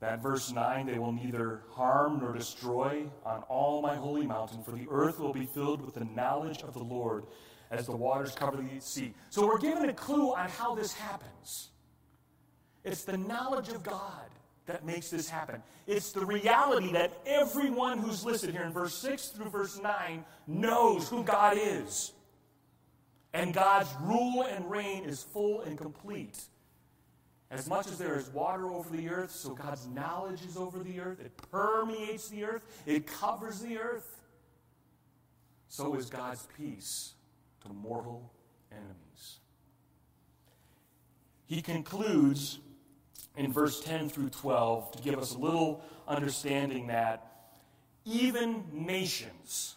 That 0.00 0.20
verse 0.20 0.52
9, 0.52 0.86
they 0.86 0.98
will 0.98 1.12
neither 1.12 1.62
harm 1.70 2.18
nor 2.20 2.32
destroy 2.32 3.06
on 3.24 3.42
all 3.44 3.80
my 3.80 3.94
holy 3.94 4.26
mountain, 4.26 4.62
for 4.62 4.72
the 4.72 4.86
earth 4.90 5.18
will 5.18 5.32
be 5.32 5.46
filled 5.46 5.80
with 5.80 5.94
the 5.94 6.04
knowledge 6.04 6.62
of 6.62 6.74
the 6.74 6.82
Lord 6.82 7.24
as 7.70 7.86
the 7.86 7.96
waters 7.96 8.34
cover 8.34 8.58
the 8.58 8.80
sea. 8.80 9.14
So 9.30 9.46
we're 9.46 9.58
given 9.58 9.88
a 9.88 9.94
clue 9.94 10.34
on 10.34 10.50
how 10.50 10.74
this 10.74 10.92
happens. 10.92 11.70
It's 12.84 13.04
the 13.04 13.16
knowledge 13.16 13.68
of 13.68 13.82
God 13.82 14.28
that 14.66 14.84
makes 14.84 15.10
this 15.10 15.28
happen. 15.28 15.62
It's 15.86 16.12
the 16.12 16.24
reality 16.24 16.92
that 16.92 17.12
everyone 17.26 17.98
who's 17.98 18.24
listed 18.24 18.50
here 18.50 18.62
in 18.62 18.72
verse 18.72 18.94
6 18.94 19.28
through 19.28 19.50
verse 19.50 19.80
9 19.80 20.24
knows 20.46 21.08
who 21.08 21.24
God 21.24 21.56
is. 21.58 22.12
And 23.34 23.52
God's 23.52 23.88
rule 24.02 24.42
and 24.42 24.70
reign 24.70 25.04
is 25.04 25.22
full 25.22 25.62
and 25.62 25.76
complete. 25.76 26.38
As 27.50 27.68
much 27.68 27.86
as 27.88 27.98
there 27.98 28.16
is 28.16 28.30
water 28.30 28.70
over 28.70 28.88
the 28.94 29.08
earth, 29.10 29.30
so 29.30 29.50
God's 29.50 29.86
knowledge 29.88 30.42
is 30.46 30.56
over 30.56 30.78
the 30.78 31.00
earth. 31.00 31.20
It 31.20 31.32
permeates 31.50 32.28
the 32.28 32.44
earth, 32.44 32.62
it 32.86 33.06
covers 33.06 33.60
the 33.60 33.78
earth. 33.78 34.20
So 35.68 35.94
is 35.94 36.08
God's 36.08 36.46
peace 36.56 37.14
to 37.62 37.72
mortal 37.72 38.30
enemies. 38.70 39.38
He 41.46 41.62
concludes 41.62 42.58
in 43.36 43.52
verse 43.52 43.80
10 43.80 44.08
through 44.08 44.30
12 44.30 44.92
to 44.92 45.02
give 45.02 45.18
us 45.18 45.34
a 45.34 45.38
little 45.38 45.82
understanding 46.06 46.88
that 46.88 47.32
even 48.04 48.64
nations, 48.72 49.76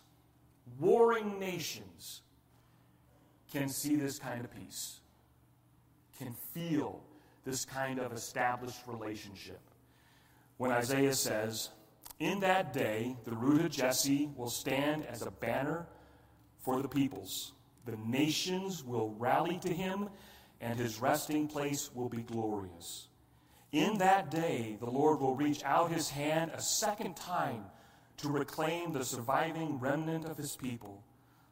warring 0.80 1.40
nations, 1.40 2.22
can 3.52 3.70
see 3.70 3.96
this 3.96 4.20
kind 4.20 4.44
of 4.44 4.54
peace, 4.54 5.00
can 6.18 6.34
feel 6.54 7.02
this 7.46 7.64
kind 7.64 8.00
of 8.00 8.12
established 8.12 8.82
relationship. 8.88 9.62
When 10.58 10.72
Isaiah 10.72 11.14
says, 11.14 11.70
In 12.20 12.40
that 12.42 12.74
day, 12.74 13.16
the 13.24 13.36
root 13.36 13.64
of 13.64 13.72
Jesse 13.72 14.30
will 14.36 14.50
stand 14.50 15.06
as 15.06 15.22
a 15.22 15.32
banner 15.32 15.86
for 16.60 16.82
the 16.82 16.88
peoples. 16.88 17.54
The 17.86 17.98
nations 18.06 18.84
will 18.84 19.14
rally 19.20 19.60
to 19.60 19.72
him, 19.72 20.10
and 20.60 20.80
his 20.80 21.00
resting 21.00 21.48
place 21.48 21.92
will 21.94 22.10
be 22.10 22.24
glorious. 22.24 23.08
In 23.76 23.98
that 23.98 24.32
day, 24.32 24.78
the 24.80 24.90
Lord 24.90 25.20
will 25.20 25.36
reach 25.36 25.62
out 25.66 25.92
his 25.92 26.10
hand 26.10 26.52
a 26.54 26.62
second 26.62 27.18
time 27.18 27.66
to 28.16 28.30
reclaim 28.30 28.94
the 28.94 29.04
surviving 29.04 29.82
remnant 29.82 30.24
of 30.24 30.38
his 30.38 30.56
people 30.56 31.04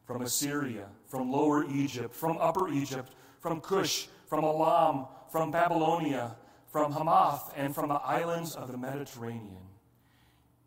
from 0.06 0.22
Assyria, 0.22 0.86
from 1.06 1.30
Lower 1.30 1.66
Egypt, 1.70 2.14
from 2.14 2.38
Upper 2.38 2.70
Egypt, 2.70 3.12
from 3.40 3.60
Cush, 3.60 4.08
from 4.26 4.42
Elam, 4.42 5.04
from 5.30 5.50
Babylonia, 5.50 6.34
from 6.72 6.92
Hamath, 6.92 7.52
and 7.58 7.74
from 7.74 7.90
the 7.90 7.96
islands 7.96 8.54
of 8.54 8.72
the 8.72 8.78
Mediterranean. 8.78 9.68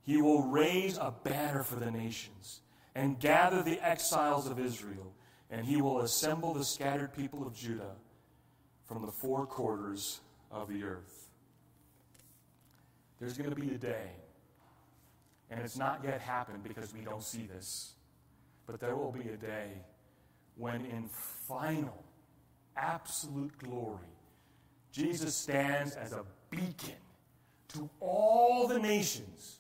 He 0.04 0.22
will 0.22 0.44
raise 0.44 1.00
a 1.00 1.12
banner 1.24 1.64
for 1.64 1.78
the 1.78 1.90
nations 1.90 2.62
and 2.94 3.20
gather 3.20 3.64
the 3.64 3.84
exiles 3.84 4.46
of 4.46 4.60
Israel, 4.60 5.12
and 5.50 5.66
he 5.66 5.82
will 5.82 6.02
assemble 6.02 6.54
the 6.54 6.64
scattered 6.64 7.16
people 7.16 7.48
of 7.48 7.56
Judah 7.56 7.96
from 8.86 9.04
the 9.04 9.12
four 9.12 9.48
quarters 9.48 10.20
of 10.52 10.70
the 10.70 10.84
earth. 10.84 11.27
There's 13.20 13.38
going 13.38 13.50
to 13.50 13.56
be 13.56 13.74
a 13.74 13.78
day, 13.78 14.12
and 15.50 15.60
it's 15.62 15.78
not 15.78 16.02
yet 16.04 16.22
happened 16.22 16.64
because 16.64 16.94
we 16.94 17.02
don't 17.02 17.24
see 17.24 17.48
this, 17.52 17.94
but 18.66 18.80
there 18.80 18.96
will 18.96 19.12
be 19.12 19.30
a 19.30 19.38
day 19.38 19.72
when, 20.56 20.86
in 20.86 21.08
final, 21.08 22.04
absolute 22.76 23.58
glory, 23.58 24.00
Jesus 24.92 25.36
stands 25.36 25.96
as 25.96 26.14
a 26.14 26.24
beacon 26.50 26.96
to 27.70 27.90
all 28.00 28.68
the 28.68 28.80
nations, 28.80 29.58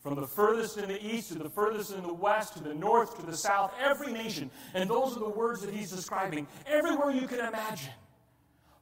from 0.00 0.16
the 0.16 0.26
furthest 0.26 0.76
in 0.76 0.88
the 0.88 1.02
east 1.02 1.28
to 1.28 1.34
the 1.34 1.48
furthest 1.48 1.92
in 1.92 2.02
the 2.02 2.12
west, 2.12 2.52
to 2.54 2.62
the 2.62 2.74
north 2.74 3.16
to 3.18 3.24
the 3.24 3.36
south, 3.36 3.72
every 3.80 4.12
nation. 4.12 4.50
And 4.74 4.90
those 4.90 5.16
are 5.16 5.20
the 5.20 5.30
words 5.30 5.62
that 5.62 5.72
he's 5.72 5.90
describing. 5.90 6.46
Everywhere 6.66 7.10
you 7.10 7.26
can 7.26 7.38
imagine, 7.38 7.94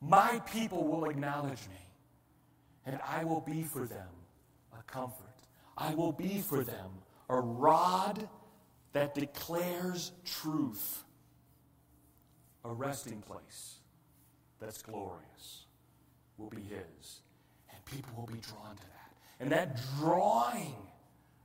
my 0.00 0.40
people 0.52 0.85
will 0.85 1.09
acknowledge 1.09 1.61
me, 1.68 1.76
and 2.87 2.99
I 3.07 3.25
will 3.25 3.40
be 3.40 3.62
for 3.62 3.87
them 3.87 4.09
a 4.79 4.83
comfort. 4.85 5.27
I 5.77 5.95
will 5.95 6.12
be 6.12 6.40
for 6.40 6.64
them 6.64 6.90
a 7.29 7.40
rod 7.40 8.29
that 8.92 9.14
declares 9.14 10.12
truth, 10.25 11.05
a 12.64 12.73
resting 12.73 13.23
place 13.23 13.77
that's 14.61 14.83
glorious 14.83 15.64
will 16.37 16.51
be 16.51 16.62
His. 16.62 17.21
And 17.73 17.85
people 17.85 18.12
will 18.16 18.27
be 18.27 18.40
drawn 18.40 18.77
to 18.77 18.83
that. 18.83 19.14
And 19.40 19.51
that 19.53 19.79
drawing 19.99 20.77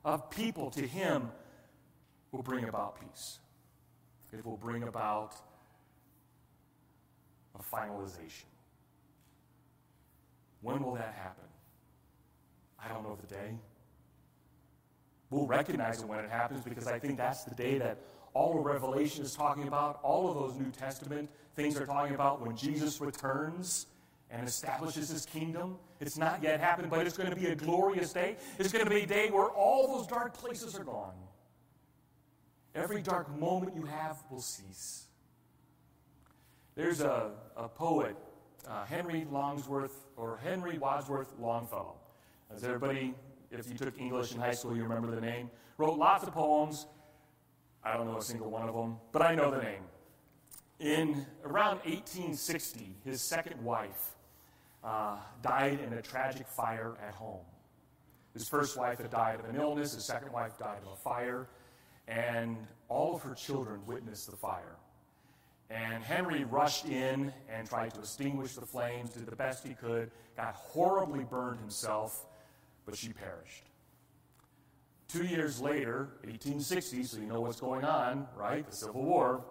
of 0.04 0.30
people 0.30 0.70
to 0.72 0.82
Him 0.82 1.30
will 2.32 2.44
bring 2.44 2.66
about 2.66 3.00
peace. 3.00 3.40
It 4.34 4.46
will 4.46 4.58
bring 4.58 4.84
about 4.84 5.36
a 7.58 7.64
finalization. 7.64 8.46
When 10.62 10.84
will 10.84 10.96
that 10.96 11.14
happen? 11.14 11.44
I 12.84 12.88
don't 12.88 13.04
know 13.04 13.18
the 13.20 13.28
day. 13.28 13.58
We'll 15.30 15.48
recognize 15.48 16.02
it 16.02 16.08
when 16.08 16.20
it 16.20 16.30
happens 16.30 16.64
because 16.64 16.88
I 16.88 17.00
think 17.00 17.18
that's 17.18 17.44
the 17.44 17.56
day 17.56 17.78
that 17.80 17.98
all 18.34 18.60
of 18.60 18.66
Revelation 18.66 19.24
is 19.24 19.36
talking 19.36 19.68
about, 19.68 20.00
all 20.04 20.30
of 20.30 20.36
those 20.36 20.60
New 20.60 20.72
Testament 20.72 21.30
things 21.56 21.78
are 21.78 21.86
talking 21.86 22.16
about 22.16 22.46
when 22.46 22.56
Jesus 22.56 23.02
returns 23.02 23.88
and 24.30 24.48
establishes 24.48 25.10
his 25.10 25.26
kingdom. 25.26 25.78
It's 26.00 26.18
not 26.18 26.44
yet 26.44 26.60
happened, 26.60 26.90
but 26.90 27.06
it's 27.06 27.18
going 27.18 27.30
to 27.30 27.36
be 27.36 27.48
a 27.48 27.56
glorious 27.56 28.14
day. 28.14 28.38
It's 28.60 28.72
going 28.72 28.86
to 28.86 28.90
be 28.90 29.02
a 29.02 29.06
day 29.08 29.30
where 29.32 29.48
all 29.48 29.98
those 29.98 30.08
dark 30.08 30.34
places 30.34 30.78
are 30.78 30.84
gone. 30.84 31.16
Every 32.76 33.02
dark 33.02 33.36
moment 33.40 33.76
you 33.76 33.84
have 33.84 34.22
will 34.30 34.42
cease. 34.42 35.06
There's 36.76 37.02
a, 37.02 37.32
a 37.56 37.68
poet, 37.68 38.16
uh, 38.70 38.86
Henry 38.86 39.26
Longsworth, 39.32 40.06
or 40.16 40.40
Henry 40.44 40.78
Wadsworth 40.78 41.34
Longfellow. 41.40 41.96
As 42.54 42.64
everybody, 42.64 43.14
if 43.52 43.70
you 43.70 43.78
took 43.78 44.00
English 44.00 44.34
in 44.34 44.40
high 44.40 44.54
school, 44.54 44.76
you 44.76 44.84
remember 44.84 45.14
the 45.14 45.22
name. 45.22 45.50
Wrote 45.78 45.98
lots 45.98 46.26
of 46.26 46.34
poems. 46.34 46.88
I 47.84 47.96
don't 47.96 48.08
know 48.08 48.18
a 48.18 48.22
single 48.22 48.50
one 48.50 48.68
of 48.68 48.76
them, 48.76 48.98
but 49.12 49.22
I 49.22 49.36
know 49.36 49.52
the 49.52 49.62
name. 49.62 49.84
In 50.80 51.26
around 51.44 51.78
1860, 51.86 52.96
his 53.04 53.22
second 53.22 53.64
wife, 53.64 54.16
uh, 54.84 55.18
died 55.42 55.80
in 55.80 55.94
a 55.94 56.02
tragic 56.02 56.48
fire 56.48 56.96
at 57.06 57.14
home. 57.14 57.46
His 58.34 58.48
first 58.48 58.78
wife 58.78 59.00
had 59.00 59.10
died 59.10 59.40
of 59.40 59.46
an 59.50 59.56
illness, 59.56 59.94
his 59.94 60.06
second 60.06 60.32
wife 60.32 60.58
died 60.58 60.80
of 60.86 60.94
a 60.94 60.96
fire. 60.96 61.48
And 62.08 62.58
all 62.88 63.16
of 63.16 63.22
her 63.24 63.34
children 63.34 63.82
witnessed 63.86 64.30
the 64.30 64.38
fire. 64.38 64.78
And 65.70 66.04
Henry 66.04 66.46
rushed 66.46 66.86
in 66.86 67.34
and 67.50 67.68
tried 67.68 67.94
to 67.94 68.00
extinguish 68.00 68.54
the 68.54 68.66
flames, 68.66 69.12
did 69.12 69.26
the 69.26 69.36
best 69.36 69.68
he 69.68 69.74
could, 69.74 70.12
got 70.38 70.56
horribly 70.56 71.26
burned 71.26 71.60
himself, 71.60 72.26
but 72.86 72.96
she 72.96 73.12
perished. 73.12 73.66
Two 75.10 75.26
years 75.26 75.60
later, 75.60 76.10
1860, 76.24 77.04
so 77.04 77.18
you 77.18 77.26
know 77.26 77.42
what's 77.42 77.60
going 77.60 77.84
on, 77.84 78.28
right? 78.36 78.66
The 78.66 78.76
Civil 78.76 79.04
War. 79.04 79.44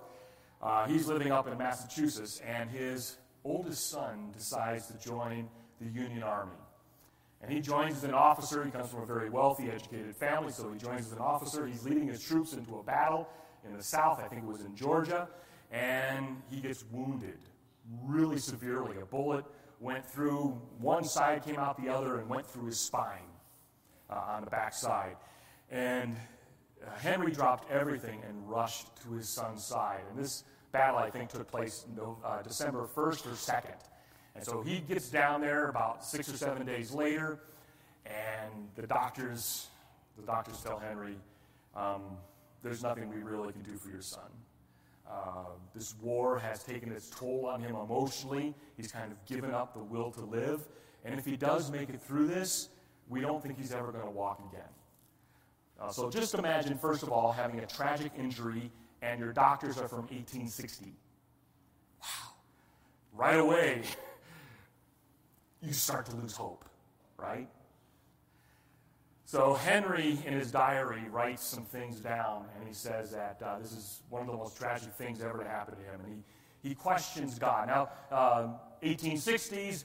Uh, 0.63 0.87
he's 0.87 1.07
living 1.07 1.33
up 1.33 1.49
in 1.49 1.57
Massachusetts, 1.59 2.41
and 2.47 2.71
his 2.71 3.19
oldest 3.45 3.91
son 3.91 4.31
decides 4.33 4.87
to 4.87 4.99
join 4.99 5.49
the 5.81 5.87
Union 5.87 6.23
Army. 6.23 6.57
And 7.43 7.53
he 7.53 7.61
joins 7.61 7.97
as 7.97 8.05
an 8.05 8.15
officer. 8.15 8.65
He 8.65 8.71
comes 8.71 8.91
from 8.91 9.03
a 9.03 9.07
very 9.07 9.29
wealthy, 9.29 9.71
educated 9.71 10.17
family, 10.17 10.53
so 10.53 10.73
he 10.73 10.79
joins 10.79 11.07
as 11.07 11.13
an 11.13 11.19
officer. 11.19 11.67
He's 11.67 11.85
leading 11.85 12.09
his 12.09 12.23
troops 12.23 12.55
into 12.55 12.79
a 12.79 12.83
battle 12.83 13.29
in 13.67 13.77
the 13.77 13.83
South, 13.83 14.21
I 14.23 14.29
think 14.29 14.43
it 14.43 14.49
was 14.49 14.61
in 14.61 14.75
Georgia, 14.77 15.29
and 15.71 16.43
he 16.51 16.61
gets 16.61 16.85
wounded 16.91 17.39
really 18.05 18.39
severely. 18.39 18.99
A 19.01 19.07
bullet 19.07 19.45
went 19.81 20.05
through 20.05 20.61
one 20.79 21.05
side, 21.05 21.45
came 21.45 21.59
out 21.59 21.83
the 21.83 21.89
other, 21.89 22.19
and 22.19 22.29
went 22.29 22.47
through 22.47 22.67
his 22.67 22.79
spine 22.79 23.29
uh, 24.11 24.15
on 24.29 24.45
the 24.45 24.51
back 24.51 24.75
side. 24.75 25.17
And 25.71 26.17
uh, 26.85 26.91
Henry 26.99 27.33
dropped 27.33 27.71
everything 27.71 28.23
and 28.29 28.49
rushed 28.49 28.89
to 29.03 29.13
his 29.13 29.29
son's 29.29 29.65
side. 29.65 30.01
And 30.11 30.19
this 30.19 30.45
battle, 30.73 30.99
I 30.99 31.11
think, 31.11 31.31
took 31.31 31.51
place 31.51 31.87
no, 31.97 32.19
uh, 32.25 32.43
December 32.43 32.89
1st 32.95 33.27
or 33.27 33.31
2nd. 33.31 33.77
And 34.35 34.45
so 34.45 34.63
he 34.63 34.81
gets 34.81 35.09
down 35.09 35.41
there 35.41 35.69
about 35.69 36.05
six 36.05 36.29
or 36.29 36.37
seven 36.37 36.67
days 36.67 36.93
later, 36.93 37.41
and 38.05 38.69
the 38.75 38.87
doctors, 38.87 39.69
the 40.19 40.27
doctors 40.27 40.61
tell 40.63 40.79
Henry, 40.79 41.17
um, 41.75 42.03
"There's 42.63 42.83
nothing 42.83 43.09
we 43.09 43.23
really 43.23 43.53
can 43.53 43.63
do 43.63 43.79
for 43.79 43.89
your 43.89 44.03
son. 44.03 44.31
Uh, 45.09 45.45
this 45.75 45.95
war 46.01 46.39
has 46.39 46.63
taken 46.63 46.91
its 46.91 47.11
toll 47.11 47.47
on 47.47 47.61
him 47.61 47.77
emotionally. 47.77 48.55
He's 48.77 48.91
kind 48.91 49.13
of 49.13 49.25
given 49.25 49.53
up 49.53 49.73
the 49.73 49.83
will 49.83 50.11
to 50.13 50.25
live, 50.25 50.67
and 51.05 51.19
if 51.19 51.25
he 51.25 51.37
does 51.37 51.71
make 51.71 51.91
it 51.91 52.01
through 52.01 52.27
this, 52.27 52.71
we 53.09 53.21
don't 53.21 53.43
think 53.43 53.57
he's 53.57 53.73
ever 53.73 53.93
going 53.93 54.05
to 54.05 54.11
walk 54.11 54.41
again." 54.53 54.69
Uh, 55.81 55.91
so 55.91 56.11
just 56.11 56.35
imagine, 56.35 56.77
first 56.79 57.03
of 57.03 57.11
all, 57.13 57.31
having 57.33 57.61
a 57.61 57.67
tragic 57.67 58.13
injury, 58.19 58.71
and 59.03 59.21
your 59.21 59.33
doctors 59.33 59.79
are 59.79 59.89
from 59.89 60.01
1860. 60.01 60.87
Wow! 62.01 62.09
Right 63.13 63.39
away 63.39 63.83
you 65.63 65.73
start 65.73 66.07
to 66.07 66.17
lose 66.17 66.35
hope, 66.35 66.65
right? 67.17 67.49
So 69.27 69.55
Henry, 69.55 70.17
in 70.25 70.35
his 70.35 70.53
diary, 70.53 71.03
writes 71.11 71.43
some 71.43 71.65
things 71.65 71.99
down, 71.99 72.47
and 72.57 72.67
he 72.67 72.73
says 72.73 73.11
that 73.11 73.43
uh, 73.45 73.59
this 73.59 73.73
is 73.73 74.03
one 74.09 74.23
of 74.23 74.29
the 74.29 74.37
most 74.37 74.57
tragic 74.57 74.93
things 74.93 75.21
ever 75.21 75.43
to 75.43 75.49
happen 75.49 75.75
to 75.75 75.83
him, 75.83 76.01
and 76.05 76.23
he, 76.63 76.69
he 76.69 76.75
questions 76.77 77.37
God. 77.37 77.67
Now, 77.67 77.89
uh, 78.13 78.51
1860s, 78.85 79.83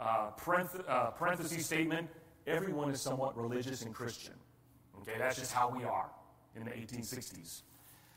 uh, 0.00 0.30
parenth- 0.38 0.88
uh, 0.88 1.10
parenthesis 1.10 1.66
statement, 1.66 2.08
everyone 2.46 2.90
is 2.90 2.98
somewhat 3.02 3.36
religious 3.36 3.82
and 3.82 3.94
Christian. 3.94 4.34
Okay, 5.02 5.18
that's 5.18 5.38
just 5.38 5.52
how 5.52 5.68
we 5.68 5.84
are 5.84 6.08
in 6.56 6.64
the 6.64 6.70
1860s. 6.70 7.60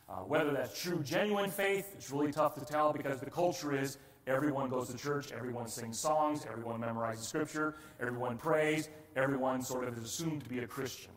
Uh, 0.08 0.14
whether 0.20 0.54
that's 0.54 0.82
true, 0.82 1.04
genuine 1.04 1.50
faith, 1.50 1.92
it's 1.98 2.12
really 2.12 2.32
tough 2.32 2.56
to 2.56 2.64
tell 2.64 2.94
because 2.94 3.20
the 3.20 3.30
culture 3.30 3.78
is 3.78 3.98
Everyone 4.28 4.70
goes 4.70 4.90
to 4.90 4.98
church, 4.98 5.32
everyone 5.32 5.68
sings 5.68 6.00
songs, 6.00 6.46
everyone 6.50 6.80
memorizes 6.80 7.24
scripture, 7.24 7.76
everyone 8.00 8.38
prays, 8.38 8.90
everyone 9.16 9.62
sort 9.62 9.88
of 9.88 9.98
is 9.98 10.04
assumed 10.04 10.44
to 10.44 10.50
be 10.50 10.60
a 10.60 10.68
Christian. 10.68 11.12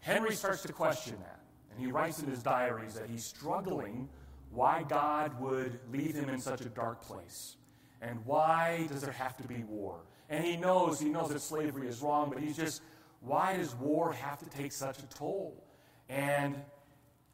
Henry 0.00 0.34
starts 0.34 0.62
to 0.62 0.72
question 0.72 1.16
that, 1.20 1.40
and 1.70 1.80
he 1.80 1.90
writes 1.90 2.22
in 2.22 2.28
his 2.28 2.42
diaries 2.42 2.94
that 2.94 3.08
he's 3.08 3.24
struggling 3.24 4.08
why 4.50 4.84
God 4.88 5.38
would 5.40 5.80
leave 5.90 6.14
him 6.14 6.28
in 6.28 6.38
such 6.38 6.60
a 6.60 6.68
dark 6.68 7.00
place. 7.02 7.56
And 8.02 8.24
why 8.26 8.86
does 8.88 9.00
there 9.00 9.12
have 9.12 9.36
to 9.38 9.48
be 9.48 9.64
war? 9.64 10.00
And 10.28 10.44
he 10.44 10.56
knows, 10.56 11.00
he 11.00 11.08
knows 11.08 11.30
that 11.30 11.40
slavery 11.40 11.88
is 11.88 12.02
wrong, 12.02 12.30
but 12.30 12.42
he's 12.42 12.56
just, 12.56 12.82
why 13.20 13.56
does 13.56 13.74
war 13.74 14.12
have 14.12 14.38
to 14.38 14.46
take 14.50 14.72
such 14.72 14.98
a 14.98 15.06
toll? 15.06 15.64
And 16.08 16.56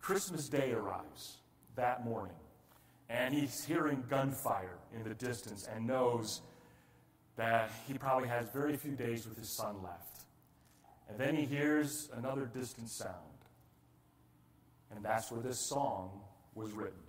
Christmas 0.00 0.48
Day 0.48 0.72
arrives 0.72 1.38
that 1.74 2.04
morning 2.04 2.36
and 3.12 3.34
he's 3.34 3.62
hearing 3.62 4.02
gunfire 4.08 4.78
in 4.94 5.04
the 5.04 5.14
distance 5.14 5.68
and 5.72 5.86
knows 5.86 6.40
that 7.36 7.70
he 7.86 7.94
probably 7.94 8.28
has 8.28 8.48
very 8.54 8.76
few 8.76 8.92
days 8.92 9.26
with 9.28 9.36
his 9.36 9.54
son 9.54 9.82
left. 9.82 10.22
And 11.08 11.18
then 11.18 11.36
he 11.36 11.44
hears 11.44 12.08
another 12.16 12.46
distant 12.46 12.88
sound. 12.88 13.16
And 14.94 15.04
that's 15.04 15.30
where 15.30 15.42
this 15.42 15.68
song 15.68 16.22
was 16.54 16.72
written. 16.72 17.01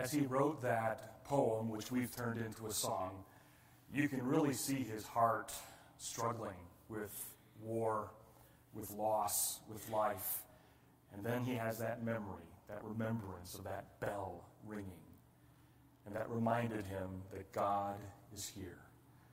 As 0.00 0.10
he 0.10 0.22
wrote 0.22 0.62
that 0.62 1.22
poem, 1.24 1.68
which 1.68 1.92
we've 1.92 2.14
turned 2.14 2.40
into 2.40 2.66
a 2.66 2.72
song, 2.72 3.22
you 3.92 4.08
can 4.08 4.22
really 4.22 4.54
see 4.54 4.82
his 4.82 5.06
heart 5.06 5.52
struggling 5.98 6.56
with 6.88 7.12
war, 7.62 8.10
with 8.74 8.90
loss, 8.92 9.60
with 9.70 9.88
life. 9.90 10.42
And 11.14 11.24
then 11.24 11.44
he 11.44 11.54
has 11.54 11.78
that 11.78 12.02
memory, 12.02 12.48
that 12.68 12.82
remembrance 12.82 13.54
of 13.54 13.64
that 13.64 14.00
bell 14.00 14.44
ringing. 14.66 14.86
And 16.06 16.14
that 16.16 16.30
reminded 16.30 16.86
him 16.86 17.08
that 17.32 17.52
God 17.52 17.96
is 18.34 18.50
here, 18.56 18.78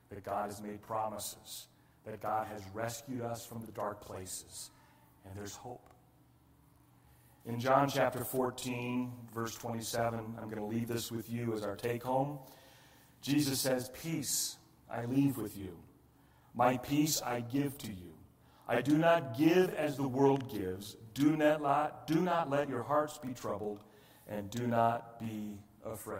that 0.09 0.23
God 0.23 0.49
has 0.49 0.61
made 0.61 0.81
promises, 0.81 1.67
that 2.05 2.21
God 2.21 2.47
has 2.47 2.61
rescued 2.73 3.21
us 3.21 3.45
from 3.45 3.65
the 3.65 3.71
dark 3.71 4.01
places, 4.01 4.71
and 5.25 5.33
there's 5.35 5.55
hope. 5.55 5.89
In 7.47 7.61
John 7.61 7.87
chapter 7.87 8.25
14, 8.25 9.09
verse 9.33 9.55
27, 9.55 10.19
I'm 10.19 10.49
going 10.49 10.57
to 10.57 10.65
leave 10.65 10.89
this 10.89 11.13
with 11.13 11.29
you 11.29 11.53
as 11.53 11.63
our 11.63 11.77
take 11.77 12.03
home. 12.03 12.39
Jesus 13.21 13.61
says, 13.61 13.89
Peace 14.03 14.57
I 14.91 15.05
leave 15.05 15.37
with 15.37 15.57
you, 15.57 15.77
my 16.53 16.75
peace 16.75 17.21
I 17.21 17.39
give 17.39 17.77
to 17.79 17.87
you. 17.87 18.13
I 18.67 18.81
do 18.81 18.97
not 18.97 19.37
give 19.37 19.73
as 19.75 19.95
the 19.95 20.07
world 20.07 20.51
gives. 20.51 20.97
Do 21.13 21.37
not, 21.37 21.61
let, 21.61 22.05
do 22.05 22.15
not 22.15 22.49
let 22.49 22.67
your 22.67 22.83
hearts 22.83 23.17
be 23.17 23.33
troubled, 23.33 23.79
and 24.27 24.49
do 24.49 24.67
not 24.67 25.17
be 25.17 25.57
afraid. 25.85 26.19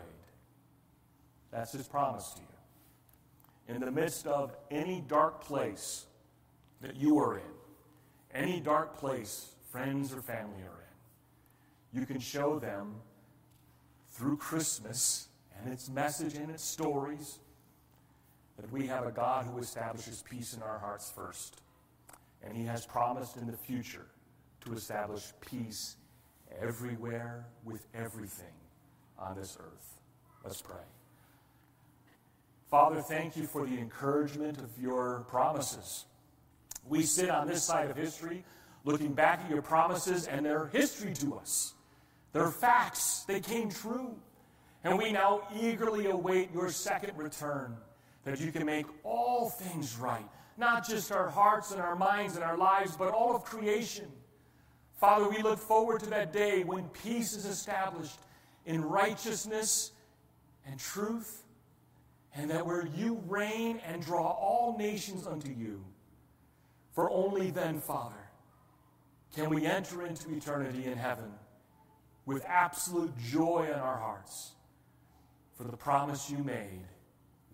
That's 1.52 1.74
his 1.74 1.90
promise 1.90 2.32
to 2.36 2.42
you. 2.42 3.76
In 3.76 3.82
the 3.82 3.92
midst 3.92 4.28
of 4.28 4.56
any 4.72 5.04
dark 5.10 5.44
place 5.44 6.06
that 6.80 6.96
you 6.96 7.20
are 7.20 7.36
in, 7.36 7.54
any 8.34 8.62
dark 8.62 8.98
place 8.98 9.50
friends 9.70 10.14
or 10.14 10.22
family 10.22 10.62
are 10.62 10.82
in, 10.82 10.88
you 11.94 12.06
can 12.06 12.20
show 12.20 12.60
them 12.60 12.96
through 14.12 14.38
Christmas 14.38 15.28
and 15.60 15.72
its 15.72 15.90
message 15.90 16.36
and 16.36 16.50
its 16.50 16.64
stories 16.64 17.40
that 18.58 18.72
we 18.72 18.88
have 18.88 19.06
a 19.06 19.12
God 19.12 19.46
who 19.46 19.60
establishes 19.60 20.24
peace 20.28 20.54
in 20.54 20.62
our 20.64 20.80
hearts 20.80 21.12
first. 21.16 21.62
And 22.44 22.56
he 22.56 22.66
has 22.66 22.86
promised 22.86 23.38
in 23.38 23.48
the 23.48 23.58
future 23.58 24.08
to 24.66 24.74
establish 24.74 25.32
peace 25.42 25.98
everywhere 26.62 27.48
with 27.64 27.86
everything 27.94 28.54
on 29.18 29.36
this 29.36 29.58
earth. 29.60 30.00
Let's 30.44 30.62
pray. 30.62 30.84
Father, 32.70 33.02
thank 33.02 33.38
you 33.38 33.46
for 33.46 33.66
the 33.66 33.78
encouragement 33.78 34.58
of 34.58 34.70
your 34.80 35.26
promises. 35.30 36.06
We 36.88 37.04
sit 37.04 37.30
on 37.30 37.48
this 37.48 37.64
side 37.64 37.90
of 37.90 37.98
history 37.98 38.44
looking 38.84 39.14
back 39.14 39.44
at 39.44 39.50
your 39.50 39.62
promises, 39.62 40.28
and 40.28 40.46
they're 40.46 40.68
history 40.68 41.14
to 41.16 41.36
us. 41.36 41.74
They're 42.34 42.52
facts, 42.52 43.24
they 43.28 43.40
came 43.40 43.70
true. 43.70 44.16
And 44.84 44.98
we 44.98 45.12
now 45.12 45.42
eagerly 45.60 46.08
await 46.10 46.54
your 46.54 46.70
second 46.70 47.18
return, 47.18 47.76
that 48.24 48.40
you 48.40 48.52
can 48.52 48.66
make 48.66 48.86
all 49.04 49.50
things 49.50 49.98
right, 49.98 50.28
not 50.58 50.88
just 50.88 51.12
our 51.12 51.30
hearts 51.30 51.72
and 51.72 51.82
our 51.82 51.96
minds 51.96 52.36
and 52.36 52.44
our 52.44 52.58
lives, 52.58 52.96
but 52.96 53.14
all 53.14 53.36
of 53.36 53.44
creation. 53.44 54.08
Father, 55.00 55.30
we 55.30 55.42
look 55.42 55.60
forward 55.60 56.02
to 56.02 56.10
that 56.10 56.34
day 56.34 56.64
when 56.64 56.86
peace 56.90 57.34
is 57.34 57.46
established 57.46 58.20
in 58.66 58.84
righteousness 58.84 59.92
and 60.66 60.80
truth 60.80 61.44
and 62.36 62.52
that 62.52 62.66
where 62.66 62.88
you 62.96 63.22
reign 63.28 63.82
and 63.86 64.02
draw 64.04 64.32
all 64.32 64.78
nations 64.78 65.26
unto 65.26 65.50
you. 65.50 65.84
For 66.94 67.10
only 67.10 67.52
then, 67.52 67.80
Father, 67.80 68.16
can 69.36 69.50
we 69.50 69.66
enter 69.66 70.06
into 70.06 70.32
eternity 70.32 70.86
in 70.86 70.98
heaven 70.98 71.32
with 72.28 72.46
absolute 72.46 73.18
joy 73.18 73.66
in 73.74 73.80
our 73.80 73.98
hearts 73.98 74.52
for 75.56 75.64
the 75.64 75.78
promise 75.78 76.30
you 76.30 76.38
made 76.40 76.86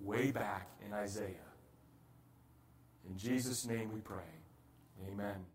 way 0.02 0.32
back 0.32 0.68
in 0.86 0.92
Isaiah. 0.92 1.30
In 3.08 3.16
Jesus' 3.16 3.66
name 3.66 3.94
we 3.94 4.02
pray. 4.02 4.24
Amen. 5.08 5.46